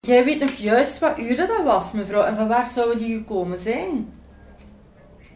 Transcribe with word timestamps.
Jij 0.00 0.24
weet 0.24 0.40
nog 0.40 0.50
juist 0.50 0.98
wat 0.98 1.18
uur 1.18 1.36
dat 1.36 1.62
was, 1.64 1.92
mevrouw, 1.92 2.22
en 2.24 2.36
van 2.36 2.48
waar 2.48 2.70
zouden 2.70 2.98
die 2.98 3.16
gekomen 3.16 3.58
zijn? 3.58 4.12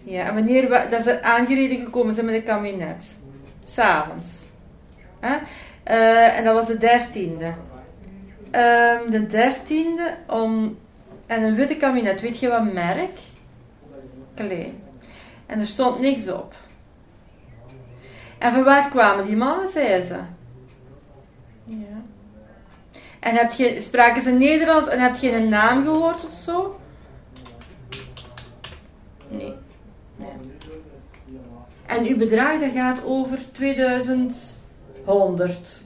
Ja, 0.05 0.25
en 0.27 0.35
wanneer 0.35 0.69
wa- 0.69 0.87
dat 0.87 1.03
ze 1.03 1.23
aangereden 1.23 1.77
gekomen 1.85 2.15
zijn 2.15 2.27
met 2.27 2.35
een 2.35 2.43
kabinet? 2.43 3.05
S'avonds. 3.65 4.29
Eh, 5.83 6.39
en 6.39 6.45
dat 6.45 6.55
was 6.55 6.67
de 6.67 6.79
dertiende. 6.79 7.55
Ehm, 8.51 9.11
de 9.11 9.27
dertiende 9.27 10.15
om... 10.27 10.79
En 11.27 11.43
een 11.43 11.55
witte 11.55 11.77
kabinet, 11.77 12.21
weet 12.21 12.39
je 12.39 12.49
wat 12.49 12.73
merk? 12.73 13.19
Klein. 14.35 14.83
En 15.47 15.61
er 15.61 15.67
stond 15.67 16.01
niks 16.01 16.29
op. 16.31 16.55
En 18.39 18.53
van 18.53 18.65
waar 18.65 18.91
kwamen 18.91 19.25
die 19.25 19.37
mannen, 19.37 19.69
zei 19.69 20.03
ze? 20.03 20.19
En 23.23 23.35
heb 23.35 23.53
je, 23.53 23.81
spraken 23.81 24.23
ze 24.23 24.31
Nederlands 24.31 24.89
en 24.89 25.01
heb 25.01 25.17
je 25.17 25.33
een 25.33 25.49
naam 25.49 25.85
gehoord 25.85 26.27
of 26.27 26.33
zo? 26.33 26.81
Nee. 29.29 29.55
nee. 30.17 30.29
En 31.87 32.07
uw 32.07 32.17
bedrag 32.17 32.61
dat 32.61 32.71
gaat 32.75 32.99
over 33.05 33.39
2100. 33.53 35.83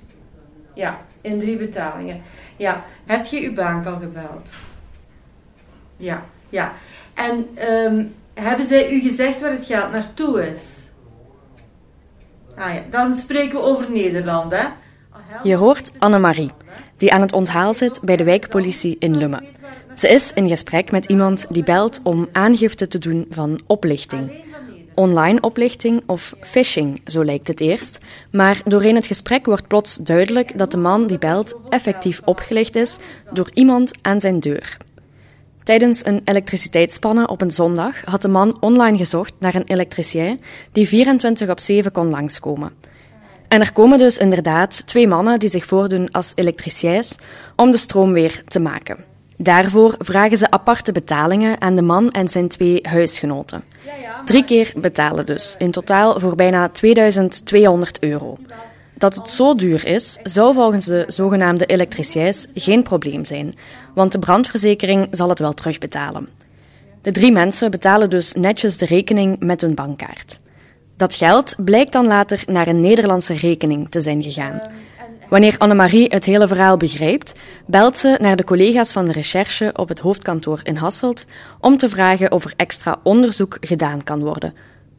Ja, 0.74 1.00
in 1.20 1.38
drie 1.38 1.56
betalingen. 1.56 2.22
Ja, 2.56 2.84
heb 3.06 3.26
je 3.26 3.40
uw 3.40 3.54
bank 3.54 3.86
al 3.86 3.98
gebeld? 3.98 4.48
Ja, 5.96 6.24
ja. 6.48 6.72
En 7.14 7.48
ehm, 7.54 8.04
hebben 8.34 8.66
zij 8.66 8.92
u 8.92 9.00
gezegd 9.00 9.40
waar 9.40 9.50
het 9.50 9.66
geld 9.66 9.92
naartoe 9.92 10.46
is? 10.46 10.60
Ah 12.54 12.74
ja, 12.74 12.82
dan 12.90 13.16
spreken 13.16 13.58
we 13.58 13.64
over 13.64 13.90
Nederland, 13.90 14.52
hè? 14.52 14.66
Je 15.42 15.56
hoort 15.56 15.90
Annemarie, 15.98 16.50
die 16.96 17.12
aan 17.12 17.20
het 17.20 17.32
onthaal 17.32 17.74
zit 17.74 18.00
bij 18.02 18.16
de 18.16 18.24
wijkpolitie 18.24 18.96
in 18.98 19.16
Lummen. 19.16 19.44
Ze 19.94 20.08
is 20.08 20.32
in 20.32 20.48
gesprek 20.48 20.90
met 20.90 21.06
iemand 21.06 21.46
die 21.50 21.62
belt 21.62 22.00
om 22.02 22.28
aangifte 22.32 22.88
te 22.88 22.98
doen 22.98 23.26
van 23.30 23.60
oplichting. 23.66 24.44
Online 24.94 25.40
oplichting 25.40 26.02
of 26.06 26.34
phishing, 26.40 27.00
zo 27.04 27.24
lijkt 27.24 27.48
het 27.48 27.60
eerst. 27.60 27.98
Maar 28.30 28.60
doorheen 28.64 28.94
het 28.94 29.06
gesprek 29.06 29.46
wordt 29.46 29.66
plots 29.66 29.96
duidelijk 29.96 30.58
dat 30.58 30.70
de 30.70 30.76
man 30.76 31.06
die 31.06 31.18
belt 31.18 31.56
effectief 31.68 32.20
opgelicht 32.24 32.76
is 32.76 32.98
door 33.32 33.50
iemand 33.54 33.92
aan 34.02 34.20
zijn 34.20 34.40
deur. 34.40 34.76
Tijdens 35.62 36.04
een 36.04 36.20
elektriciteitsspannen 36.24 37.28
op 37.28 37.40
een 37.40 37.50
zondag 37.50 38.04
had 38.04 38.22
de 38.22 38.28
man 38.28 38.56
online 38.60 38.96
gezocht 38.96 39.32
naar 39.38 39.54
een 39.54 39.66
elektricien 39.66 40.40
die 40.72 40.88
24 40.88 41.48
op 41.48 41.60
7 41.60 41.92
kon 41.92 42.10
langskomen. 42.10 42.72
En 43.48 43.60
er 43.60 43.72
komen 43.72 43.98
dus 43.98 44.18
inderdaad 44.18 44.86
twee 44.86 45.08
mannen 45.08 45.38
die 45.38 45.48
zich 45.48 45.66
voordoen 45.66 46.10
als 46.10 46.32
elektriciëns 46.34 47.16
om 47.56 47.70
de 47.70 47.76
stroom 47.76 48.12
weer 48.12 48.42
te 48.46 48.60
maken. 48.60 49.04
Daarvoor 49.36 49.94
vragen 49.98 50.36
ze 50.36 50.50
aparte 50.50 50.92
betalingen 50.92 51.60
aan 51.60 51.76
de 51.76 51.82
man 51.82 52.10
en 52.10 52.28
zijn 52.28 52.48
twee 52.48 52.78
huisgenoten. 52.82 53.64
Drie 54.24 54.44
keer 54.44 54.72
betalen 54.76 55.26
dus, 55.26 55.54
in 55.58 55.70
totaal 55.70 56.20
voor 56.20 56.34
bijna 56.34 56.68
2200 56.68 58.02
euro. 58.02 58.38
Dat 58.94 59.14
het 59.14 59.30
zo 59.30 59.54
duur 59.54 59.86
is, 59.86 60.18
zou 60.22 60.54
volgens 60.54 60.84
de 60.84 61.04
zogenaamde 61.08 61.66
elektriciëns 61.66 62.46
geen 62.54 62.82
probleem 62.82 63.24
zijn, 63.24 63.54
want 63.94 64.12
de 64.12 64.18
brandverzekering 64.18 65.08
zal 65.10 65.28
het 65.28 65.38
wel 65.38 65.52
terugbetalen. 65.52 66.28
De 67.02 67.10
drie 67.10 67.32
mensen 67.32 67.70
betalen 67.70 68.10
dus 68.10 68.32
netjes 68.32 68.78
de 68.78 68.86
rekening 68.86 69.40
met 69.40 69.60
hun 69.60 69.74
bankkaart. 69.74 70.38
Dat 70.96 71.14
geld 71.14 71.54
blijkt 71.64 71.92
dan 71.92 72.06
later 72.06 72.42
naar 72.46 72.68
een 72.68 72.80
Nederlandse 72.80 73.34
rekening 73.34 73.90
te 73.90 74.00
zijn 74.00 74.22
gegaan. 74.22 74.60
Wanneer 75.28 75.54
Annemarie 75.58 76.08
het 76.08 76.24
hele 76.24 76.48
verhaal 76.48 76.76
begrijpt, 76.76 77.32
belt 77.66 77.98
ze 77.98 78.18
naar 78.20 78.36
de 78.36 78.44
collega's 78.44 78.92
van 78.92 79.06
de 79.06 79.12
recherche 79.12 79.72
op 79.76 79.88
het 79.88 79.98
hoofdkantoor 79.98 80.60
in 80.62 80.76
Hasselt 80.76 81.26
om 81.60 81.76
te 81.76 81.88
vragen 81.88 82.32
of 82.32 82.44
er 82.44 82.52
extra 82.56 83.00
onderzoek 83.02 83.56
gedaan 83.60 84.02
kan 84.04 84.20
worden. 84.20 84.54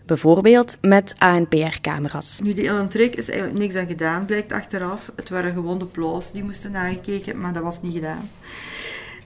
Bijvoorbeeld 0.05 0.77
met 0.81 1.15
ANPR-camera's. 1.17 2.39
Nu, 2.43 2.53
die 2.53 2.67
Ellen 2.67 2.87
Trick 2.87 3.15
is 3.15 3.29
eigenlijk 3.29 3.59
niks 3.59 3.75
aan 3.75 3.87
gedaan, 3.87 4.25
blijkt 4.25 4.51
achteraf. 4.51 5.11
Het 5.15 5.29
waren 5.29 5.53
gewoon 5.53 5.79
de 5.79 5.87
die 6.33 6.43
moesten 6.43 6.71
nagekeken, 6.71 7.39
maar 7.39 7.53
dat 7.53 7.63
was 7.63 7.81
niet 7.81 7.93
gedaan. 7.93 8.29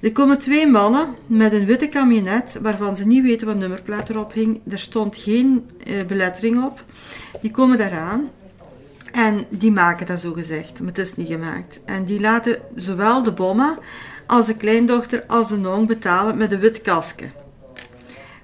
Er 0.01 0.11
komen 0.11 0.39
twee 0.39 0.67
mannen 0.67 1.15
met 1.25 1.53
een 1.53 1.65
witte 1.65 1.87
camionet, 1.87 2.57
waarvan 2.61 2.95
ze 2.95 3.05
niet 3.05 3.23
weten 3.23 3.47
wat 3.47 3.55
nummerplaat 3.55 4.09
erop 4.09 4.33
hing. 4.33 4.61
Er 4.69 4.79
stond 4.79 5.17
geen 5.17 5.69
eh, 5.83 6.05
belettering 6.05 6.63
op. 6.63 6.83
Die 7.41 7.51
komen 7.51 7.77
daaraan. 7.77 8.29
En 9.11 9.45
die 9.49 9.71
maken 9.71 10.05
dat 10.05 10.19
zo 10.19 10.33
gezegd, 10.33 10.79
maar 10.79 10.87
het 10.87 10.97
is 10.97 11.15
niet 11.15 11.27
gemaakt. 11.27 11.81
En 11.85 12.03
die 12.03 12.19
laten 12.19 12.59
zowel 12.75 13.23
de 13.23 13.31
bomma 13.31 13.77
als 14.27 14.45
de 14.45 14.55
kleindochter 14.55 15.23
als 15.27 15.47
de 15.47 15.57
nong 15.57 15.87
betalen 15.87 16.37
met 16.37 16.51
een 16.51 16.59
wit 16.59 16.81
kasje. 16.81 17.29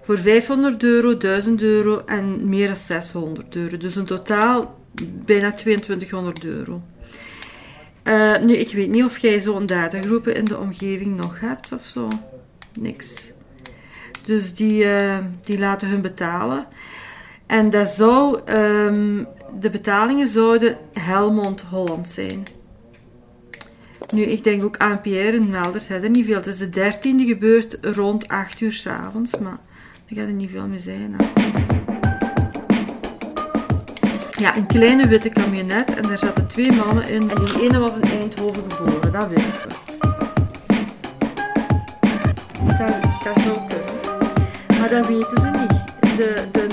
Voor 0.03 0.17
500 0.17 0.83
euro, 0.83 1.17
1000 1.17 1.61
euro 1.61 2.01
en 2.05 2.49
meer 2.49 2.67
dan 2.67 2.75
600 2.75 3.55
euro. 3.55 3.77
Dus 3.77 3.95
in 3.95 4.05
totaal 4.05 4.79
bijna 5.25 5.53
2200 5.53 6.43
euro. 6.43 6.81
Uh, 8.07 8.37
nu, 8.39 8.55
ik 8.55 8.73
weet 8.73 8.89
niet 8.89 9.03
of 9.03 9.17
jij 9.17 9.39
zo'n 9.39 9.65
datagroepen 9.65 10.35
in 10.35 10.45
de 10.45 10.57
omgeving 10.57 11.15
nog 11.15 11.39
hebt 11.39 11.71
of 11.71 11.85
zo. 11.85 12.07
Niks. 12.79 13.13
Dus 14.25 14.53
die, 14.53 14.83
uh, 14.83 15.17
die 15.43 15.59
laten 15.59 15.89
hun 15.89 16.01
betalen. 16.01 16.67
En 17.45 17.69
dat 17.69 17.89
zou, 17.89 18.39
um, 18.51 19.27
de 19.59 19.69
betalingen 19.69 20.27
zouden 20.27 20.77
Helmond 20.93 21.61
Holland 21.61 22.09
zijn. 22.09 22.43
Nu, 24.13 24.21
ik 24.21 24.43
denk 24.43 24.63
ook 24.63 24.77
ANPR 24.77 25.09
en 25.09 25.49
Melders 25.49 25.87
hebben 25.87 26.09
er 26.09 26.15
niet 26.15 26.25
veel. 26.25 26.35
Het 26.35 26.47
is 26.47 26.57
de 26.57 26.69
dertiende 26.69 27.25
gebeurt 27.25 27.77
rond 27.81 28.27
8 28.27 28.61
uur 28.61 28.73
s'avonds, 28.73 29.39
maar 29.39 29.59
er 30.09 30.15
gaat 30.15 30.27
er 30.27 30.33
niet 30.33 30.49
veel 30.49 30.67
meer 30.67 30.79
zijn. 30.79 31.15
Hè. 31.17 31.66
Ja, 34.37 34.57
een 34.57 34.65
kleine 34.65 35.07
witte 35.07 35.29
camionet 35.29 35.93
en 35.93 36.07
daar 36.07 36.17
zaten 36.17 36.47
twee 36.47 36.71
mannen 36.71 37.09
in. 37.09 37.29
En 37.29 37.45
die 37.45 37.61
ene 37.61 37.79
was 37.79 37.93
in 38.01 38.09
Eindhoven 38.09 38.63
geboren, 38.71 39.11
dat 39.11 39.33
wist 39.33 39.61
ze. 39.61 39.67
Dat, 42.65 42.77
dat 43.23 43.43
zou 43.43 43.57
kunnen. 43.67 44.79
Maar 44.79 44.89
dat 44.89 45.07
weten 45.07 45.41
ze 45.41 45.49
niet. 45.49 46.17
De, 46.17 46.47
de 46.51 46.67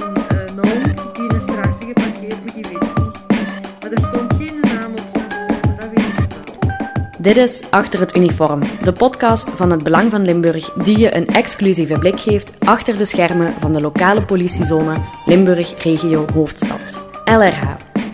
uh, 0.56 1.12
die 1.12 1.36
is 1.36 1.42
erachter 1.48 1.86
geparkeerd, 1.86 2.44
maar 2.44 2.54
die 2.54 2.64
weet 2.64 2.78
het 2.78 3.04
niet. 3.04 3.80
Maar 3.80 3.92
er 3.92 3.98
stond 4.08 4.32
geen 4.38 4.60
naam 4.60 4.92
op 4.94 5.08
zijn 5.12 5.30
foto, 5.30 5.74
dat 5.76 5.88
weten 5.94 6.14
ze 6.14 6.26
wel. 6.28 7.08
Dit 7.18 7.36
is 7.36 7.62
Achter 7.70 8.00
het 8.00 8.16
Uniform, 8.16 8.62
de 8.80 8.92
podcast 8.92 9.50
van 9.50 9.70
het 9.70 9.82
Belang 9.82 10.10
van 10.10 10.24
Limburg 10.24 10.72
die 10.72 10.98
je 10.98 11.16
een 11.16 11.26
exclusieve 11.26 11.98
blik 11.98 12.20
geeft 12.20 12.66
achter 12.66 12.98
de 12.98 13.04
schermen 13.04 13.54
van 13.58 13.72
de 13.72 13.80
lokale 13.80 14.22
politiezone 14.22 14.96
Limburg 15.24 15.82
Regio 15.82 16.26
Hoofdstad. 16.32 17.03
LRH. 17.24 17.62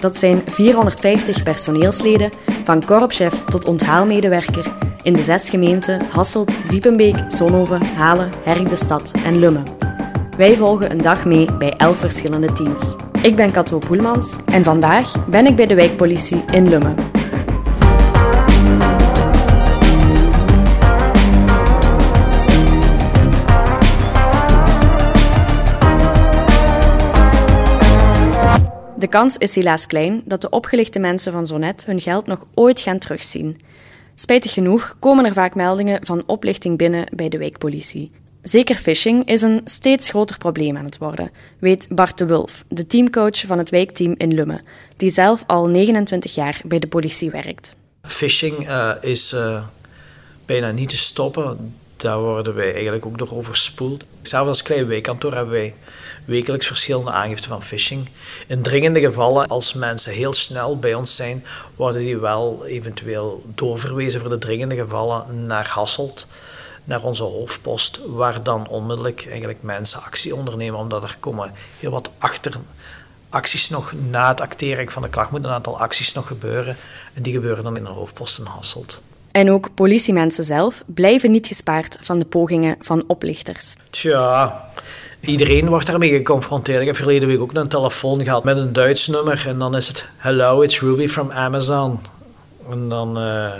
Dat 0.00 0.16
zijn 0.16 0.43
450 0.47 1.43
personeelsleden, 1.43 2.32
van 2.65 2.84
korpschef 2.84 3.44
tot 3.44 3.65
onthaalmedewerker, 3.65 4.72
in 5.03 5.12
de 5.12 5.22
zes 5.22 5.50
gemeenten 5.50 6.06
Hasselt, 6.10 6.53
Diepenbeek, 6.69 7.16
Zonhoven, 7.28 7.82
Halen, 7.82 8.31
Herk 8.43 8.69
de 8.69 8.76
Stad 8.76 9.10
en 9.25 9.38
Lummen. 9.38 9.65
Wij 10.37 10.56
volgen 10.56 10.91
een 10.91 11.03
dag 11.03 11.25
mee 11.25 11.53
bij 11.53 11.75
elf 11.76 11.99
verschillende 11.99 12.53
teams. 12.53 12.97
Ik 13.22 13.37
ben 13.37 13.50
Kato 13.50 13.78
Poelmans 13.78 14.37
en 14.44 14.65
vandaag 14.65 15.26
ben 15.26 15.47
ik 15.47 15.56
bij 15.56 15.66
de 15.66 15.75
wijkpolitie 15.75 16.44
in 16.50 16.69
Lummen. 16.69 17.09
De 29.00 29.09
kans 29.09 29.37
is 29.37 29.55
helaas 29.55 29.87
klein 29.87 30.22
dat 30.25 30.41
de 30.41 30.49
opgelichte 30.50 30.99
mensen 30.99 31.33
van 31.33 31.47
zo 31.47 31.59
net 31.59 31.84
hun 31.84 32.00
geld 32.00 32.27
nog 32.27 32.47
ooit 32.55 32.81
gaan 32.81 32.99
terugzien. 32.99 33.61
Spijtig 34.15 34.53
genoeg 34.53 34.97
komen 34.99 35.25
er 35.25 35.33
vaak 35.33 35.55
meldingen 35.55 36.06
van 36.06 36.22
oplichting 36.27 36.78
binnen 36.78 37.06
bij 37.15 37.29
de 37.29 37.38
wijkpolitie. 37.38 38.11
Zeker 38.43 38.76
phishing 38.76 39.29
is 39.29 39.43
een 39.43 39.61
steeds 39.64 40.08
groter 40.08 40.37
probleem 40.38 40.76
aan 40.76 40.85
het 40.85 40.99
worden, 40.99 41.31
weet 41.58 41.87
Bart 41.91 42.19
de 42.19 42.26
Wulf, 42.26 42.64
de 42.69 42.87
teamcoach 42.87 43.41
van 43.47 43.58
het 43.58 43.70
wijkteam 43.70 44.14
in 44.19 44.35
Lummen, 44.35 44.62
die 44.97 45.11
zelf 45.11 45.44
al 45.46 45.69
29 45.69 46.35
jaar 46.35 46.61
bij 46.64 46.79
de 46.79 46.87
politie 46.87 47.31
werkt. 47.31 47.75
Phishing 48.03 48.69
uh, 48.69 48.93
is 49.00 49.32
uh, 49.32 49.62
bijna 50.46 50.70
niet 50.70 50.88
te 50.88 50.99
stoppen. 50.99 51.75
Daar 51.96 52.20
worden 52.20 52.55
wij 52.55 52.73
eigenlijk 52.73 53.06
ook 53.06 53.19
door 53.19 53.37
overspoeld. 53.37 54.05
Zelfs 54.23 54.49
als 54.49 54.62
klein 54.62 54.87
wijkkantoor 54.87 55.35
hebben 55.35 55.53
wij 55.55 55.75
wekelijks 56.25 56.67
verschillende 56.67 57.11
aangiften 57.11 57.50
van 57.50 57.62
phishing. 57.62 58.08
In 58.46 58.62
dringende 58.62 59.00
gevallen, 59.00 59.49
als 59.49 59.72
mensen 59.72 60.12
heel 60.12 60.32
snel 60.32 60.78
bij 60.78 60.94
ons 60.94 61.17
zijn, 61.17 61.44
worden 61.76 62.00
die 62.00 62.19
wel 62.19 62.67
eventueel 62.67 63.43
doorverwezen 63.55 64.20
voor 64.20 64.31
de 64.31 64.38
dringende 64.38 64.76
gevallen 64.76 65.46
naar 65.46 65.69
Hasselt, 65.69 66.26
naar 66.84 67.02
onze 67.02 67.22
hoofdpost, 67.22 68.00
waar 68.06 68.43
dan 68.43 68.69
onmiddellijk 68.69 69.26
eigenlijk 69.28 69.62
mensen 69.62 70.02
actie 70.02 70.34
ondernemen, 70.34 70.78
omdat 70.78 71.02
er 71.02 71.17
komen 71.20 71.52
heel 71.78 71.90
wat 71.90 72.11
achter 72.19 72.55
acties 73.28 73.69
nog 73.69 73.93
na 73.93 74.28
het 74.28 74.40
acteren 74.40 74.88
van 74.88 75.02
de 75.02 75.08
klacht 75.08 75.31
moet 75.31 75.44
een 75.44 75.50
aantal 75.50 75.78
acties 75.78 76.12
nog 76.12 76.26
gebeuren 76.26 76.76
en 77.14 77.22
die 77.22 77.32
gebeuren 77.32 77.64
dan 77.64 77.76
in 77.76 77.84
de 77.84 77.90
hoofdpost 77.90 78.38
in 78.38 78.44
Hasselt. 78.44 79.00
En 79.31 79.50
ook 79.50 79.75
politiemensen 79.75 80.44
zelf 80.44 80.82
blijven 80.87 81.31
niet 81.31 81.47
gespaard 81.47 81.99
van 82.00 82.19
de 82.19 82.25
pogingen 82.25 82.77
van 82.81 83.05
oplichters. 83.06 83.75
Tja, 83.91 84.65
iedereen 85.21 85.69
wordt 85.69 85.87
daarmee 85.87 86.11
geconfronteerd. 86.11 86.81
Ik 86.81 86.87
heb 86.87 86.97
verleden 86.97 87.29
week 87.29 87.41
ook 87.41 87.55
een 87.55 87.69
telefoon 87.69 88.25
gehad 88.25 88.44
met 88.44 88.56
een 88.56 88.73
Duits 88.73 89.06
nummer. 89.06 89.44
En 89.47 89.59
dan 89.59 89.77
is 89.77 89.88
het: 89.88 90.09
Hello, 90.17 90.61
it's 90.61 90.81
Ruby 90.81 91.09
from 91.09 91.31
Amazon. 91.31 92.00
En 92.71 92.88
dan 92.88 93.23
uh, 93.23 93.53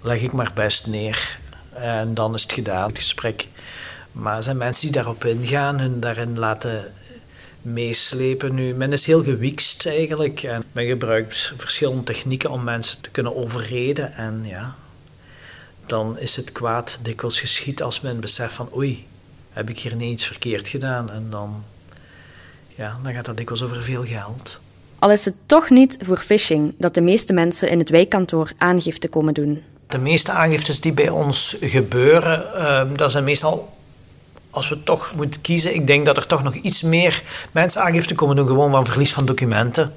leg 0.00 0.22
ik 0.22 0.32
maar 0.32 0.50
best 0.54 0.86
neer. 0.86 1.38
En 1.72 2.14
dan 2.14 2.34
is 2.34 2.42
het 2.42 2.52
gedaan, 2.52 2.88
het 2.88 2.98
gesprek. 2.98 3.48
Maar 4.12 4.36
er 4.36 4.42
zijn 4.42 4.56
mensen 4.56 4.82
die 4.82 4.92
daarop 4.92 5.24
ingaan, 5.24 5.78
hun 5.78 6.00
daarin 6.00 6.38
laten 6.38 6.92
meeslepen. 7.72 8.54
Nu, 8.54 8.74
men 8.74 8.92
is 8.92 9.04
heel 9.04 9.22
gewikst 9.22 9.86
eigenlijk. 9.86 10.42
En 10.42 10.64
men 10.72 10.86
gebruikt 10.86 11.52
verschillende 11.56 12.02
technieken 12.02 12.50
om 12.50 12.64
mensen 12.64 13.00
te 13.00 13.10
kunnen 13.10 13.36
overreden. 13.36 14.14
En 14.14 14.44
ja, 14.44 14.76
dan 15.86 16.18
is 16.18 16.36
het 16.36 16.52
kwaad 16.52 16.98
dikwijls 17.02 17.40
geschiet 17.40 17.82
als 17.82 18.00
men 18.00 18.20
beseft 18.20 18.54
van 18.54 18.68
oei, 18.76 19.06
heb 19.52 19.68
ik 19.68 19.78
hier 19.78 19.96
niet 19.96 20.12
iets 20.12 20.26
verkeerd 20.26 20.68
gedaan. 20.68 21.10
En 21.10 21.26
dan, 21.30 21.64
ja, 22.74 22.98
dan 23.02 23.12
gaat 23.12 23.24
dat 23.24 23.36
dikwijls 23.36 23.62
over 23.62 23.82
veel 23.82 24.04
geld. 24.04 24.60
Al 24.98 25.10
is 25.10 25.24
het 25.24 25.34
toch 25.46 25.70
niet 25.70 25.96
voor 26.00 26.18
phishing 26.18 26.74
dat 26.78 26.94
de 26.94 27.00
meeste 27.00 27.32
mensen 27.32 27.68
in 27.68 27.78
het 27.78 27.90
wijkkantoor 27.90 28.52
aangifte 28.58 29.08
komen 29.08 29.34
doen. 29.34 29.62
De 29.86 29.98
meeste 29.98 30.32
aangiftes 30.32 30.80
die 30.80 30.92
bij 30.92 31.08
ons 31.08 31.56
gebeuren, 31.60 32.44
uh, 32.54 32.82
dat 32.96 33.10
zijn 33.10 33.24
meestal 33.24 33.75
als 34.56 34.68
we 34.68 34.82
toch 34.82 35.12
moeten 35.16 35.40
kiezen, 35.40 35.74
ik 35.74 35.86
denk 35.86 36.04
dat 36.04 36.16
er 36.16 36.26
toch 36.26 36.42
nog 36.42 36.54
iets 36.54 36.82
meer 36.82 37.22
mensen 37.52 37.82
aangifte 37.82 38.14
komen 38.14 38.36
doen, 38.36 38.46
gewoon 38.46 38.70
van 38.70 38.86
verlies 38.86 39.12
van 39.12 39.24
documenten. 39.24 39.94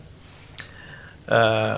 Uh, 1.30 1.78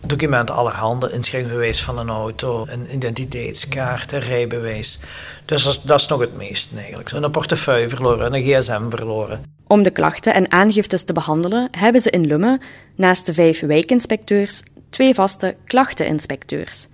documenten 0.00 0.54
allerhande, 0.54 1.12
inschrijvingsbewijs 1.12 1.82
van 1.82 1.98
een 1.98 2.08
auto, 2.08 2.66
een 2.68 2.94
identiteitskaart, 2.94 4.12
een 4.12 4.20
rijbewijs. 4.20 5.00
Dus 5.44 5.80
dat 5.82 6.00
is, 6.00 6.06
nog 6.06 6.20
het 6.20 6.36
meest 6.36 6.70
eigenlijk. 6.76 7.10
Een 7.10 7.30
portefeuille 7.30 7.88
verloren, 7.88 8.34
een 8.34 8.42
gsm 8.42 8.88
verloren. 8.88 9.44
Om 9.66 9.82
de 9.82 9.90
klachten 9.90 10.34
en 10.34 10.52
aangiftes 10.52 11.04
te 11.04 11.12
behandelen, 11.12 11.68
hebben 11.70 12.00
ze 12.00 12.10
in 12.10 12.26
Lummen, 12.26 12.60
naast 12.94 13.26
de 13.26 13.34
vijf 13.34 13.60
wijkinspecteurs, 13.60 14.62
twee 14.90 15.14
vaste 15.14 15.56
klachteninspecteurs. 15.64 16.86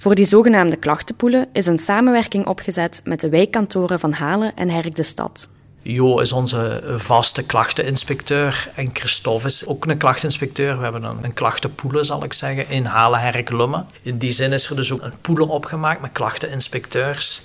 Voor 0.00 0.14
die 0.14 0.24
zogenaamde 0.24 0.76
klachtenpoelen 0.76 1.48
is 1.52 1.66
een 1.66 1.78
samenwerking 1.78 2.46
opgezet 2.46 3.00
met 3.04 3.20
de 3.20 3.28
wijkkantoren 3.28 3.98
van 3.98 4.12
Halen 4.12 4.56
en 4.56 4.68
Herk 4.70 4.94
de 4.94 5.02
Stad. 5.02 5.48
Jo 5.82 6.18
is 6.18 6.32
onze 6.32 6.82
vaste 6.96 7.42
klachteninspecteur 7.42 8.70
en 8.74 8.90
Christophe 8.92 9.46
is 9.46 9.66
ook 9.66 9.86
een 9.86 9.96
klachteninspecteur. 9.96 10.76
We 10.76 10.82
hebben 10.82 11.02
een, 11.02 11.24
een 11.24 11.32
klachtenpoelen, 11.32 12.04
zal 12.04 12.24
ik 12.24 12.32
zeggen, 12.32 12.68
in 12.68 12.84
Halen, 12.84 13.20
Herk, 13.20 13.50
Lummen. 13.50 13.86
In 14.02 14.18
die 14.18 14.30
zin 14.30 14.52
is 14.52 14.70
er 14.70 14.76
dus 14.76 14.92
ook 14.92 15.02
een 15.02 15.20
poelen 15.20 15.48
opgemaakt 15.48 16.00
met 16.00 16.12
klachteninspecteurs 16.12 17.42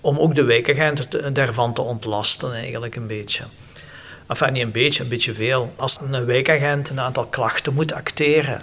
om 0.00 0.18
ook 0.18 0.34
de 0.34 0.44
wijkagenten 0.44 1.34
daarvan 1.34 1.72
te 1.72 1.82
ontlasten 1.82 2.54
eigenlijk 2.54 2.96
een 2.96 3.06
beetje. 3.06 3.44
Enfin, 4.26 4.52
niet 4.52 4.62
een 4.62 4.70
beetje, 4.70 5.02
een 5.02 5.08
beetje 5.08 5.34
veel. 5.34 5.72
Als 5.76 5.98
een 6.10 6.24
wijkagent 6.24 6.88
een 6.88 7.00
aantal 7.00 7.26
klachten 7.26 7.74
moet 7.74 7.92
acteren 7.92 8.60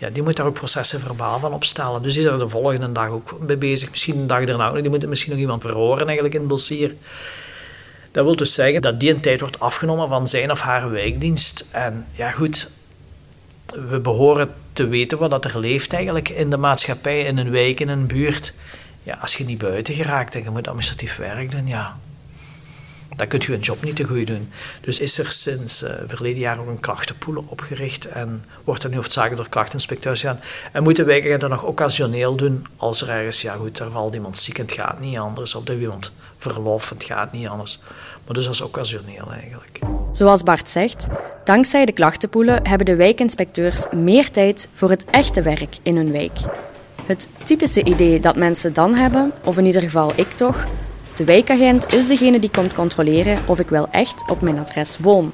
ja, 0.00 0.10
die 0.10 0.22
moet 0.22 0.36
daar 0.36 0.46
ook 0.46 0.54
processen 0.54 1.00
verbaal 1.00 1.38
van 1.38 1.52
opstellen. 1.52 2.02
Dus 2.02 2.12
die 2.12 2.22
zijn 2.22 2.34
er 2.34 2.40
de 2.40 2.48
volgende 2.48 2.92
dag 2.92 3.08
ook 3.08 3.36
mee 3.40 3.56
bezig. 3.56 3.90
Misschien 3.90 4.18
een 4.18 4.26
dag 4.26 4.44
daarna, 4.44 4.72
die 4.72 4.90
moeten 4.90 5.08
misschien 5.08 5.30
nog 5.30 5.40
iemand 5.40 5.62
verhoren 5.62 6.04
eigenlijk 6.04 6.34
in 6.34 6.40
het 6.40 6.48
dossier. 6.48 6.94
Dat 8.10 8.24
wil 8.24 8.36
dus 8.36 8.54
zeggen 8.54 8.82
dat 8.82 9.00
die 9.00 9.10
een 9.10 9.20
tijd 9.20 9.40
wordt 9.40 9.60
afgenomen 9.60 10.08
van 10.08 10.28
zijn 10.28 10.50
of 10.50 10.60
haar 10.60 10.90
wijkdienst. 10.90 11.66
En 11.70 12.06
ja, 12.12 12.30
goed, 12.30 12.70
we 13.66 13.98
behoren 13.98 14.54
te 14.72 14.86
weten 14.86 15.18
wat 15.18 15.44
er 15.44 15.58
leeft 15.58 15.92
eigenlijk 15.92 16.28
in 16.28 16.50
de 16.50 16.56
maatschappij, 16.56 17.20
in 17.20 17.38
een 17.38 17.50
wijk, 17.50 17.80
in 17.80 17.88
een 17.88 18.06
buurt. 18.06 18.52
Ja, 19.02 19.18
als 19.20 19.36
je 19.36 19.44
niet 19.44 19.58
buiten 19.58 19.94
geraakt 19.94 20.34
en 20.34 20.42
je 20.42 20.50
moet 20.50 20.68
administratief 20.68 21.16
werk 21.16 21.50
doen, 21.50 21.66
ja, 21.66 21.98
dan 23.16 23.26
kunt 23.26 23.44
je 23.44 23.52
een 23.52 23.60
job 23.60 23.82
niet 23.82 23.96
te 23.96 24.04
goed 24.04 24.26
doen. 24.26 24.52
Dus 24.80 25.00
is 25.00 25.18
er 25.18 25.26
sinds 25.26 25.82
uh, 25.82 25.90
verleden 26.06 26.38
jaar 26.38 26.60
ook 26.60 26.68
een 26.68 26.80
klachtenpool 26.80 27.44
opgericht 27.48 28.08
en 28.08 28.44
wordt 28.64 28.82
er 28.82 28.90
nu 28.90 28.96
hoofdzakelijk 28.96 29.40
door 29.40 29.48
klachteninspecteurs 29.48 30.20
gedaan. 30.20 30.40
En 30.72 30.82
moeten 30.82 31.06
wijkagenten 31.06 31.50
nog 31.50 31.62
occasioneel 31.62 32.36
doen 32.36 32.66
als 32.76 33.02
er 33.02 33.08
ergens, 33.08 33.42
ja 33.42 33.54
goed, 33.54 33.78
er 33.78 33.90
valt 33.90 34.14
iemand 34.14 34.38
ziek 34.38 34.58
en 34.58 34.64
het 34.64 34.72
gaat 34.72 35.00
niet 35.00 35.18
anders, 35.18 35.54
of 35.54 35.68
er 35.68 35.80
iemand 35.80 36.12
verlof 36.38 36.88
het 36.88 37.04
gaat 37.04 37.32
niet 37.32 37.48
anders. 37.48 37.80
Maar 38.24 38.34
dus 38.34 38.44
dat 38.44 38.54
is 38.54 38.60
occasioneel 38.60 39.32
eigenlijk. 39.32 39.78
Zoals 40.12 40.42
Bart 40.42 40.68
zegt, 40.68 41.06
dankzij 41.44 41.84
de 41.84 41.92
klachtenpoelen 41.92 42.66
hebben 42.68 42.86
de 42.86 42.96
wijkinspecteurs 42.96 43.84
meer 43.92 44.30
tijd 44.30 44.68
voor 44.74 44.90
het 44.90 45.04
echte 45.04 45.42
werk 45.42 45.76
in 45.82 45.96
hun 45.96 46.12
wijk. 46.12 46.38
Het 47.06 47.28
typische 47.44 47.84
idee 47.84 48.20
dat 48.20 48.36
mensen 48.36 48.72
dan 48.72 48.94
hebben, 48.94 49.32
of 49.44 49.58
in 49.58 49.66
ieder 49.66 49.82
geval 49.82 50.12
ik 50.16 50.30
toch, 50.30 50.66
de 51.20 51.26
wijkagent 51.26 51.92
is 51.92 52.06
degene 52.06 52.38
die 52.38 52.50
komt 52.50 52.74
controleren 52.74 53.38
of 53.46 53.58
ik 53.58 53.68
wel 53.68 53.88
echt 53.90 54.22
op 54.30 54.40
mijn 54.40 54.58
adres 54.58 54.98
woon. 54.98 55.32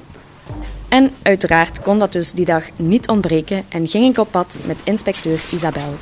En 0.89 1.11
uiteraard 1.21 1.81
kon 1.81 1.99
dat 1.99 2.11
dus 2.11 2.31
die 2.31 2.45
dag 2.45 2.63
niet 2.75 3.07
ontbreken 3.07 3.63
en 3.69 3.87
ging 3.87 4.05
ik 4.09 4.17
op 4.17 4.31
pad 4.31 4.57
met 4.65 4.77
inspecteur 4.83 5.39
Isabel. 5.51 5.95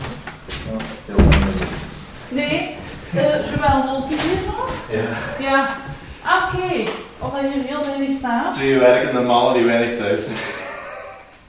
Nee, 2.27 2.75
uh, 3.15 3.21
Joël, 3.21 3.85
woont 3.85 4.11
u 4.11 4.15
hier 4.15 4.45
nog? 4.45 4.69
Ja. 4.91 5.45
Ja. 5.45 5.75
Ah, 6.21 6.53
oké. 6.53 6.63
Okay. 6.65 6.87
Omdat 7.19 7.41
hier 7.53 7.63
heel 7.65 7.85
weinig 7.85 8.17
staat. 8.17 8.53
Twee 8.53 8.77
werkende 8.77 9.21
mannen 9.21 9.53
die 9.53 9.63
weinig 9.63 9.97
thuis 9.97 10.27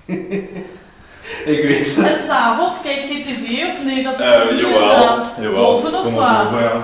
Ik 1.55 1.63
weet 1.63 1.97
het. 1.97 2.05
En 2.05 2.23
s'avonds 2.23 2.75
kijk 2.83 3.03
je 3.03 3.23
tv 3.23 3.67
of 3.69 3.85
nee? 3.85 4.03
Dat 4.03 4.15
is 4.15 4.21
uh, 4.21 4.61
jawel, 4.61 5.27
jawel. 5.41 5.53
Boven 5.53 5.95
of 5.95 6.15
wat? 6.15 6.51
Boven, 6.51 6.63
ja. 6.63 6.83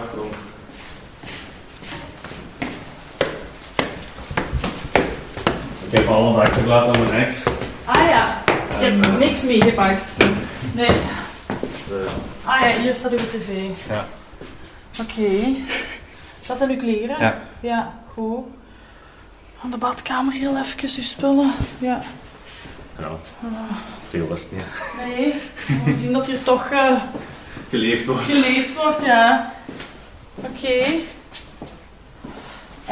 Ik 5.93 5.99
heb 5.99 6.09
alles 6.09 6.37
achtergelaten 6.37 6.95
aan 6.95 7.05
mijn 7.05 7.25
ex. 7.27 7.45
Ah 7.85 8.09
ja, 8.09 8.37
ik 8.47 8.53
heb 8.71 8.83
En, 8.93 9.03
eh, 9.05 9.17
niks 9.19 9.43
meegepakt. 9.43 10.25
Nee. 10.73 10.87
De- 11.89 12.07
Ah 12.45 12.61
ja, 12.61 12.81
hier 12.81 12.95
staat 12.95 13.11
uw 13.11 13.17
tv. 13.17 13.49
ja. 13.89 14.07
Oké. 15.01 15.55
Dat 16.47 16.59
zijn 16.59 16.71
uw 16.71 16.79
kleren? 16.79 17.17
Ja. 17.21 17.39
Ja, 17.61 17.95
goed. 18.15 18.45
Aan 19.65 19.71
de 19.71 19.77
badkamer 19.77 20.33
heel 20.33 20.57
even 20.57 20.81
uw 20.97 21.03
spullen. 21.03 21.53
Ja. 21.79 22.01
ja. 22.99 23.09
Veel 24.09 24.33
is 24.33 24.41
het 24.43 24.53
niet. 24.53 24.65
Nee, 25.07 25.35
we 25.85 25.97
zien 25.97 26.13
dat 26.13 26.27
hier 26.27 26.43
toch 26.43 26.71
eh, 26.71 26.93
Geleefd 27.69 28.05
wordt. 28.07 28.25
geleefd 28.25 28.75
wordt, 28.75 29.05
ja. 29.05 29.53
Oké. 30.35 30.85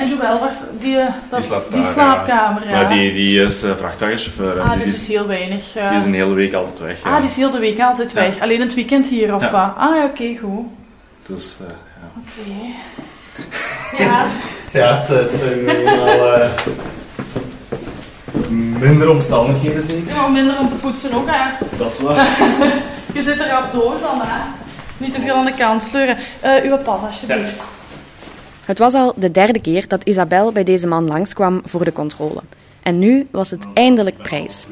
En 0.01 0.09
Joël, 0.09 0.39
was 0.39 0.55
die, 0.81 0.99
eh, 0.99 1.07
dat, 1.31 1.39
Die 1.41 1.49
slaapt 1.49 1.73
die 1.73 1.81
daar, 1.83 1.93
slaapkamer, 1.93 2.69
ja. 2.69 2.71
Maar 2.71 2.89
die, 2.89 3.13
die 3.13 3.43
is 3.45 3.63
eh, 3.63 3.71
vrachtwagenchauffeur. 3.79 4.57
en 4.59 4.63
Ah, 4.63 4.71
die, 4.71 4.79
dus 4.85 4.93
is, 4.93 5.01
is 5.01 5.07
heel 5.09 5.27
weinig. 5.27 5.77
eh. 5.77 5.89
die 5.89 5.99
is 5.99 6.05
een 6.05 6.15
hele 6.15 6.35
week 6.35 6.53
altijd 6.55 6.79
weg. 6.79 6.97
ja. 7.05 7.11
Ah, 7.11 7.17
die 7.17 7.25
is 7.31 7.37
heel 7.37 7.51
de 7.51 7.59
week 7.59 7.81
altijd 7.81 8.13
Ja. 8.13 8.21
weg. 8.21 8.41
Alleen 8.41 8.61
het 8.61 8.75
weekend 8.75 9.09
hier, 9.09 9.35
of 9.35 9.43
Ja. 9.43 9.51
wat? 9.51 9.71
Ah, 9.77 9.97
ja, 9.97 10.05
oké, 10.05 10.37
goed. 10.43 10.67
Dus, 11.27 11.57
eh, 11.61 11.67
ja. 12.01 12.11
Oké. 12.21 14.05
Ja, 14.05 14.25
Ja, 14.81 14.97
het, 14.97 15.09
het 15.09 15.31
zijn 15.39 15.65
wel 15.65 16.35
eh, 16.35 16.49
minder 18.81 19.11
omstandigheden 19.11 19.85
zeker. 19.89 20.15
ja, 20.15 20.27
minder 20.29 20.59
om 20.59 20.69
te 20.69 20.75
poetsen 20.75 21.13
ook, 21.13 21.27
hè. 21.31 21.67
Dat 21.77 21.93
is 21.93 22.01
waar. 22.01 22.27
Je 23.15 23.23
zit 23.23 23.39
er 23.41 23.49
rap 23.49 23.73
door 23.73 23.95
dan, 24.01 24.21
hè. 24.23 24.41
Niet 24.97 25.13
te 25.15 25.21
veel 25.21 25.35
aan 25.35 25.45
de 25.45 25.55
kant 25.55 25.83
sleuren. 25.83 26.17
Eh, 26.41 26.51
uw 26.63 26.77
pas, 26.77 27.01
alsjeblieft. 27.03 27.69
Het 28.71 28.79
was 28.79 28.95
al 28.95 29.13
de 29.17 29.31
derde 29.31 29.61
keer 29.61 29.89
dat 29.89 30.05
Isabel 30.05 30.53
bij 30.53 30.65
deze 30.65 30.87
man 30.87 31.07
langskwam 31.07 31.61
voor 31.65 31.85
de 31.85 31.93
controle. 31.93 32.41
En 32.83 32.99
nu 32.99 33.27
was 33.31 33.51
het 33.51 33.67
eindelijk 33.75 34.17
prijs. 34.17 34.67